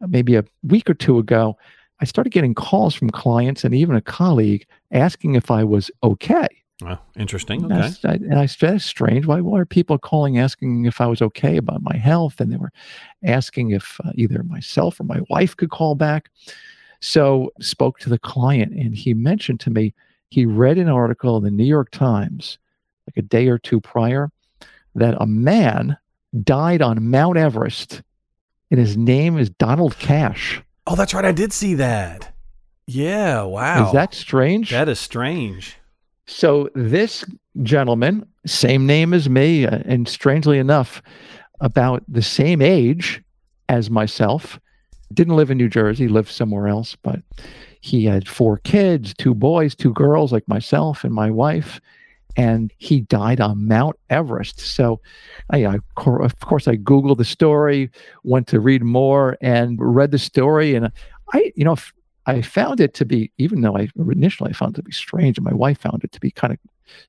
maybe 0.00 0.34
a 0.34 0.44
week 0.64 0.90
or 0.90 0.94
two 0.94 1.18
ago. 1.18 1.56
I 2.00 2.04
started 2.04 2.30
getting 2.30 2.52
calls 2.52 2.96
from 2.96 3.10
clients 3.10 3.62
and 3.64 3.72
even 3.72 3.94
a 3.94 4.02
colleague 4.02 4.66
asking 4.90 5.36
if 5.36 5.50
I 5.50 5.62
was 5.62 5.88
okay. 6.02 6.48
Well, 6.82 7.00
interesting. 7.16 7.64
Okay. 7.64 7.74
And 7.74 7.96
I, 8.04 8.14
and 8.14 8.38
I 8.40 8.46
said, 8.46 8.82
strange. 8.82 9.24
Why, 9.24 9.40
why 9.40 9.60
are 9.60 9.64
people 9.64 9.98
calling 9.98 10.36
asking 10.36 10.84
if 10.84 11.00
I 11.00 11.06
was 11.06 11.22
okay 11.22 11.56
about 11.56 11.80
my 11.80 11.96
health? 11.96 12.40
And 12.40 12.52
they 12.52 12.56
were 12.56 12.72
asking 13.24 13.70
if 13.70 14.00
uh, 14.04 14.10
either 14.16 14.42
myself 14.42 14.98
or 14.98 15.04
my 15.04 15.20
wife 15.30 15.56
could 15.56 15.70
call 15.70 15.94
back. 15.94 16.28
So 17.00 17.52
spoke 17.60 18.00
to 18.00 18.08
the 18.08 18.18
client 18.18 18.72
and 18.72 18.96
he 18.96 19.14
mentioned 19.14 19.60
to 19.60 19.70
me 19.70 19.94
he 20.28 20.44
read 20.44 20.76
an 20.76 20.88
article 20.88 21.36
in 21.36 21.44
the 21.44 21.50
New 21.52 21.64
York 21.64 21.92
Times 21.92 22.58
like 23.06 23.16
a 23.16 23.22
day 23.22 23.46
or 23.46 23.58
two 23.58 23.80
prior 23.80 24.32
that 24.96 25.16
a 25.20 25.26
man 25.26 25.96
died 26.42 26.82
on 26.82 27.10
Mount 27.10 27.36
Everest 27.36 28.02
and 28.70 28.80
his 28.80 28.96
name 28.96 29.38
is 29.38 29.50
Donald 29.50 29.98
Cash. 29.98 30.62
Oh, 30.86 30.96
that's 30.96 31.14
right. 31.14 31.24
I 31.24 31.32
did 31.32 31.52
see 31.52 31.74
that. 31.74 32.34
Yeah. 32.86 33.42
Wow. 33.42 33.86
Is 33.86 33.92
that 33.92 34.14
strange? 34.14 34.70
That 34.70 34.88
is 34.88 34.98
strange. 34.98 35.76
So 36.26 36.68
this 36.74 37.24
gentleman, 37.62 38.26
same 38.46 38.86
name 38.86 39.14
as 39.14 39.28
me, 39.28 39.66
uh, 39.66 39.78
and 39.84 40.08
strangely 40.08 40.58
enough, 40.58 41.02
about 41.60 42.02
the 42.08 42.22
same 42.22 42.60
age 42.60 43.22
as 43.68 43.90
myself, 43.90 44.58
didn't 45.14 45.36
live 45.36 45.50
in 45.50 45.58
New 45.58 45.68
Jersey, 45.68 46.08
lived 46.08 46.28
somewhere 46.28 46.68
else, 46.68 46.96
but 46.96 47.20
he 47.80 48.04
had 48.04 48.28
four 48.28 48.58
kids, 48.58 49.14
two 49.14 49.34
boys, 49.34 49.74
two 49.74 49.92
girls, 49.92 50.32
like 50.32 50.46
myself 50.48 51.04
and 51.04 51.14
my 51.14 51.30
wife 51.30 51.80
and 52.36 52.72
he 52.78 53.00
died 53.00 53.40
on 53.40 53.66
Mount 53.66 53.96
Everest. 54.10 54.60
So, 54.60 55.00
I, 55.50 55.66
I, 55.66 55.78
of 55.96 56.38
course, 56.40 56.68
I 56.68 56.76
Googled 56.76 57.18
the 57.18 57.24
story, 57.24 57.90
went 58.22 58.46
to 58.48 58.60
read 58.60 58.82
more, 58.82 59.36
and 59.40 59.78
read 59.80 60.10
the 60.10 60.18
story. 60.18 60.74
And 60.74 60.92
I, 61.32 61.52
you 61.56 61.64
know, 61.64 61.76
I 62.26 62.42
found 62.42 62.80
it 62.80 62.94
to 62.94 63.04
be, 63.04 63.30
even 63.38 63.60
though 63.60 63.76
I 63.76 63.88
initially 63.96 64.52
found 64.52 64.74
it 64.74 64.80
to 64.80 64.82
be 64.82 64.92
strange, 64.92 65.38
and 65.38 65.44
my 65.44 65.54
wife 65.54 65.78
found 65.78 66.04
it 66.04 66.12
to 66.12 66.20
be 66.20 66.30
kind 66.30 66.52
of 66.52 66.58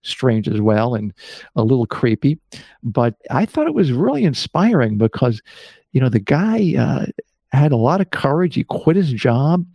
strange 0.01 0.47
as 0.47 0.61
well 0.61 0.95
and 0.95 1.13
a 1.55 1.63
little 1.63 1.85
creepy. 1.85 2.39
But 2.83 3.15
I 3.29 3.45
thought 3.45 3.67
it 3.67 3.73
was 3.73 3.91
really 3.91 4.23
inspiring 4.23 4.97
because, 4.97 5.41
you 5.91 6.01
know, 6.01 6.09
the 6.09 6.19
guy 6.19 6.75
uh, 6.77 7.05
had 7.51 7.71
a 7.71 7.77
lot 7.77 8.01
of 8.01 8.11
courage. 8.11 8.55
He 8.55 8.63
quit 8.63 8.95
his 8.95 9.11
job 9.11 9.65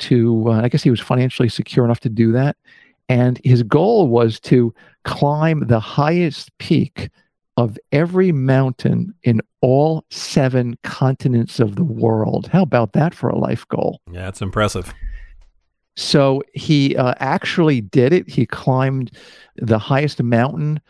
to, 0.00 0.44
uh, 0.48 0.60
I 0.62 0.68
guess 0.68 0.82
he 0.82 0.90
was 0.90 1.00
financially 1.00 1.48
secure 1.48 1.84
enough 1.84 2.00
to 2.00 2.08
do 2.08 2.32
that. 2.32 2.56
And 3.08 3.40
his 3.44 3.62
goal 3.62 4.08
was 4.08 4.38
to 4.40 4.74
climb 5.04 5.66
the 5.66 5.80
highest 5.80 6.56
peak 6.58 7.08
of 7.56 7.78
every 7.90 8.30
mountain 8.30 9.14
in 9.24 9.40
all 9.62 10.04
seven 10.10 10.76
continents 10.84 11.58
of 11.58 11.76
the 11.76 11.84
world. 11.84 12.48
How 12.52 12.62
about 12.62 12.92
that 12.92 13.14
for 13.14 13.28
a 13.28 13.36
life 13.36 13.66
goal? 13.68 14.00
Yeah, 14.12 14.26
that's 14.26 14.42
impressive. 14.42 14.94
So 15.96 16.42
he 16.54 16.96
uh, 16.96 17.14
actually 17.18 17.80
did 17.80 18.12
it. 18.12 18.30
He 18.30 18.46
climbed 18.46 19.10
the 19.56 19.80
highest 19.80 20.22
mountain 20.22 20.80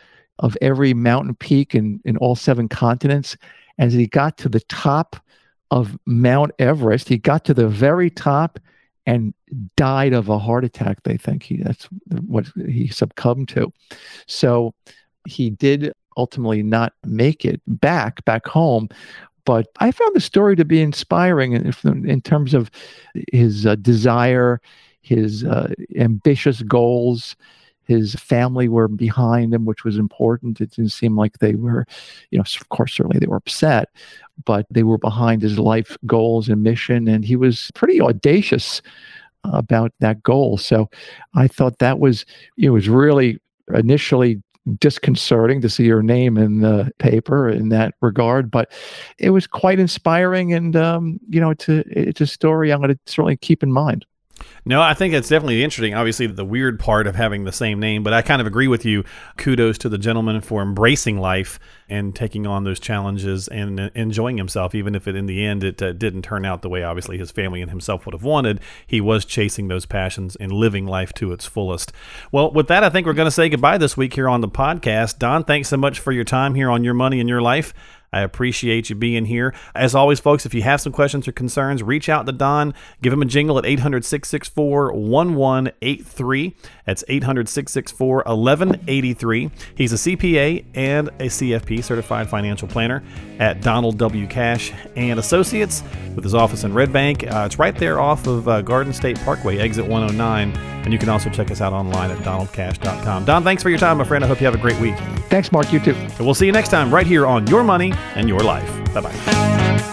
of 0.41 0.59
every 0.61 0.93
mountain 0.93 1.35
peak 1.35 1.75
in, 1.75 2.01
in 2.05 2.19
all 2.19 2.37
seven 2.37 2.69
continents. 2.69 3.37
As 3.79 3.95
he 3.95 4.07
got 4.07 4.37
to 4.39 4.51
the 4.51 4.61
top 4.61 5.17
of 5.71 5.97
Mount 6.05 6.53
Everest, 6.59 7.09
he 7.09 7.17
got 7.17 7.47
to 7.47 7.55
the 7.55 7.69
very 7.69 8.11
top 8.11 8.59
and 9.09 9.33
died 9.77 10.13
of 10.13 10.29
a 10.29 10.39
heart 10.39 10.67
attack. 10.67 11.03
They 11.03 11.17
think 11.17 11.43
he 11.43 11.63
that's 11.63 11.89
what 12.27 12.47
he 12.67 12.89
succumbed 12.89 13.49
to. 13.49 13.73
So 14.27 14.75
he 15.27 15.49
did 15.49 15.95
ultimately 16.19 16.63
not 16.63 16.93
make 17.05 17.47
it 17.47 17.63
back 17.67 18.23
back 18.27 18.47
home. 18.47 18.91
But 19.47 19.69
I 19.79 19.93
found 19.93 20.15
the 20.15 20.21
story 20.21 20.57
to 20.57 20.65
be 20.67 20.83
inspiring 20.83 21.53
in, 21.55 21.73
in 22.07 22.21
terms 22.21 22.53
of 22.53 22.71
his 23.33 23.65
uh, 23.65 23.77
desire, 23.77 24.61
his 25.01 25.43
uh, 25.43 25.73
ambitious 25.97 26.61
goals. 26.61 27.35
His 27.89 28.15
family 28.15 28.69
were 28.69 28.87
behind 28.87 29.53
him, 29.53 29.65
which 29.65 29.83
was 29.83 29.97
important. 29.97 30.61
It 30.61 30.71
didn't 30.73 30.93
seem 30.93 31.17
like 31.17 31.39
they 31.39 31.55
were, 31.55 31.87
you 32.31 32.39
know, 32.39 32.43
of 32.43 32.69
course, 32.69 32.95
certainly 32.95 33.19
they 33.19 33.27
were 33.27 33.37
upset, 33.37 33.89
but 34.45 34.67
they 34.71 34.83
were 34.83 34.99
behind 34.99 35.43
his 35.43 35.59
life 35.59 35.97
goals 36.07 36.49
and 36.49 36.63
mission. 36.63 37.09
And 37.09 37.25
he 37.25 37.35
was 37.35 37.71
pretty 37.75 38.01
audacious 38.01 38.83
about 39.45 39.93
that 40.01 40.23
goal. 40.23 40.59
So 40.59 40.91
I 41.35 41.49
thought 41.49 41.79
that 41.79 41.99
was, 41.99 42.27
it 42.59 42.71
was 42.71 42.89
really 42.89 43.39
initially 43.75 44.43
disconcerting 44.79 45.63
to 45.63 45.69
see 45.71 45.85
your 45.85 46.03
name 46.03 46.37
in 46.37 46.61
the 46.61 46.93
paper 46.99 47.49
in 47.49 47.71
that 47.71 47.95
regard, 48.03 48.51
but 48.51 48.71
it 49.19 49.31
was 49.31 49.47
quite 49.47 49.79
inspiring. 49.79 50.53
And, 50.53 50.77
um, 50.77 51.19
you 51.31 51.41
know, 51.41 51.51
it's 51.51 51.69
a, 51.69 51.85
it's 51.99 52.21
a 52.21 52.27
story 52.27 52.71
I'm 52.71 52.81
going 52.81 52.95
to 52.95 52.99
certainly 53.07 53.39
keep 53.39 53.63
in 53.63 53.73
mind. 53.73 54.05
No, 54.65 54.83
I 54.83 54.95
think 54.95 55.15
it's 55.15 55.29
definitely 55.29 55.63
interesting. 55.65 55.95
Obviously, 55.95 56.27
the 56.27 56.45
weird 56.45 56.79
part 56.79 57.07
of 57.07 57.15
having 57.17 57.45
the 57.45 57.53
same 57.53 57.81
name, 57.81 58.03
but 58.03 58.13
I 58.13 58.23
kind 58.23 58.41
of 58.41 58.47
agree 58.47 58.69
with 58.69 58.85
you. 58.85 59.05
Kudos 59.37 59.79
to 59.79 59.89
the 59.89 59.99
gentleman 59.99 60.41
for 60.41 60.63
embracing 60.63 61.19
life 61.19 61.59
and 61.89 62.15
taking 62.15 62.47
on 62.47 62.65
those 62.65 62.79
challenges 62.79 63.49
and 63.49 63.81
enjoying 63.95 64.37
himself, 64.37 64.75
even 64.75 64.95
if 64.95 65.09
it 65.09 65.17
in 65.17 65.27
the 65.27 65.45
end 65.45 65.65
it 65.65 65.81
uh, 65.83 65.93
didn't 65.93 66.23
turn 66.23 66.45
out 66.45 66.63
the 66.63 66.69
way 66.69 66.83
obviously 66.83 67.17
his 67.17 67.31
family 67.31 67.63
and 67.63 67.71
himself 67.71 68.05
would 68.05 68.13
have 68.13 68.23
wanted. 68.23 68.61
He 68.87 69.01
was 69.01 69.25
chasing 69.25 69.69
those 69.69 69.87
passions 69.87 70.37
and 70.37 70.53
living 70.53 70.87
life 70.87 71.13
to 71.15 71.33
its 71.33 71.47
fullest. 71.47 71.93
Well, 72.31 72.51
with 72.51 72.69
that, 72.69 72.85
I 72.85 72.91
think 72.91 73.07
we're 73.07 73.15
going 73.15 73.27
to 73.27 73.31
say 73.31 73.49
goodbye 73.49 73.79
this 73.79 73.97
week 73.97 74.15
here 74.15 74.29
on 74.29 74.43
the 74.43 74.49
podcast. 74.49 75.19
Don, 75.19 75.45
thanks 75.45 75.69
so 75.69 75.77
much 75.77 75.99
for 75.99 76.13
your 76.13 76.25
time 76.25 76.55
here 76.55 76.71
on 76.71 76.85
Your 76.85 76.95
Money 76.95 77.21
and 77.21 77.29
Your 77.29 77.43
Life. 77.43 77.73
I 78.13 78.21
appreciate 78.21 78.91
you 78.91 78.97
being 78.97 79.27
here. 79.27 79.55
As 79.75 79.95
always, 79.95 80.21
folks, 80.21 80.47
if 80.47 80.55
you 80.55 80.63
have 80.63 80.81
some 80.81 80.93
questions 80.93 81.29
or 81.29 81.33
concerns, 81.33 81.83
reach 81.83 82.09
out 82.09 82.27
to 82.27 82.33
Don. 82.33 82.75
Give 83.03 83.13
him 83.13 83.23
a 83.23 83.27
jingle 83.27 83.59
at 83.59 83.67
800 83.67 84.05
664 84.05 84.93
1183. 84.93 86.57
That's 86.87 87.05
800 87.09 87.49
664 87.49 88.17
1183. 88.25 89.51
He's 89.75 89.93
a 89.93 89.97
CPA 89.97 90.65
and 90.75 91.09
a 91.09 91.27
CFP, 91.27 91.85
certified 91.85 92.29
financial 92.31 92.69
planner, 92.69 93.03
at 93.39 93.61
Donald 93.61 93.99
W. 93.99 94.27
Cash 94.27 94.73
and 94.97 95.19
Associates 95.19 95.83
with 96.15 96.25
his 96.25 96.35
office 96.35 96.65
in 96.65 96.73
Red 96.73 96.93
Bank. 96.93 97.25
Uh, 97.25 97.45
it's 97.47 97.59
right 97.59 97.77
there 97.77 98.01
off 98.01 98.27
of 98.27 98.49
uh, 98.49 98.63
Garden 98.63 98.93
State 98.93 99.19
Parkway, 99.21 99.59
exit 99.59 99.87
109. 99.87 100.57
And 100.85 100.93
you 100.93 100.99
can 100.99 101.11
also 101.11 101.29
check 101.29 101.51
us 101.51 101.61
out 101.61 101.73
online 101.75 102.11
at 102.11 102.19
donaldcash.com. 102.19 103.27
Don, 103.27 103.45
thanks 103.45 103.63
for 103.63 103.69
your 103.69 103.79
time, 103.79 103.99
my 103.99 104.05
friend. 104.05 104.25
I 104.25 104.27
hope 104.27 104.41
you 104.41 104.47
have 104.47 104.55
a 104.55 104.59
great 104.59 104.81
week. 104.81 104.97
Thanks, 105.29 105.53
Mark. 105.53 105.71
You 105.73 105.81
too. 105.81 105.93
And 105.93 106.21
we'll 106.21 106.35
see 106.35 106.47
you 106.47 106.53
next 106.53 106.71
time 106.71 106.93
right 106.93 107.07
here 107.07 107.27
on 107.27 107.47
Your 107.47 107.63
Money 107.63 107.93
and 108.15 108.29
Your 108.29 108.41
Life. 108.41 108.95
Bye 108.95 109.01
bye. 109.01 109.89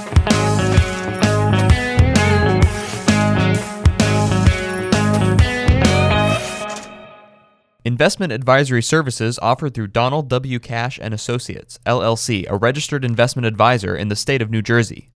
Investment 7.86 8.34
advisory 8.34 8.82
services 8.82 9.38
offered 9.44 9.76
through 9.76 9.88
Donald 9.88 10.28
W. 10.28 10.58
Cash 10.58 10.98
and 11.00 11.14
Associates, 11.14 11.78
LLC, 11.86 12.50
a 12.50 12.58
registered 12.58 13.06
investment 13.06 13.46
advisor 13.46 13.96
in 13.96 14.08
the 14.08 14.16
state 14.16 14.42
of 14.42 14.50
New 14.50 14.64
Jersey. 14.64 15.12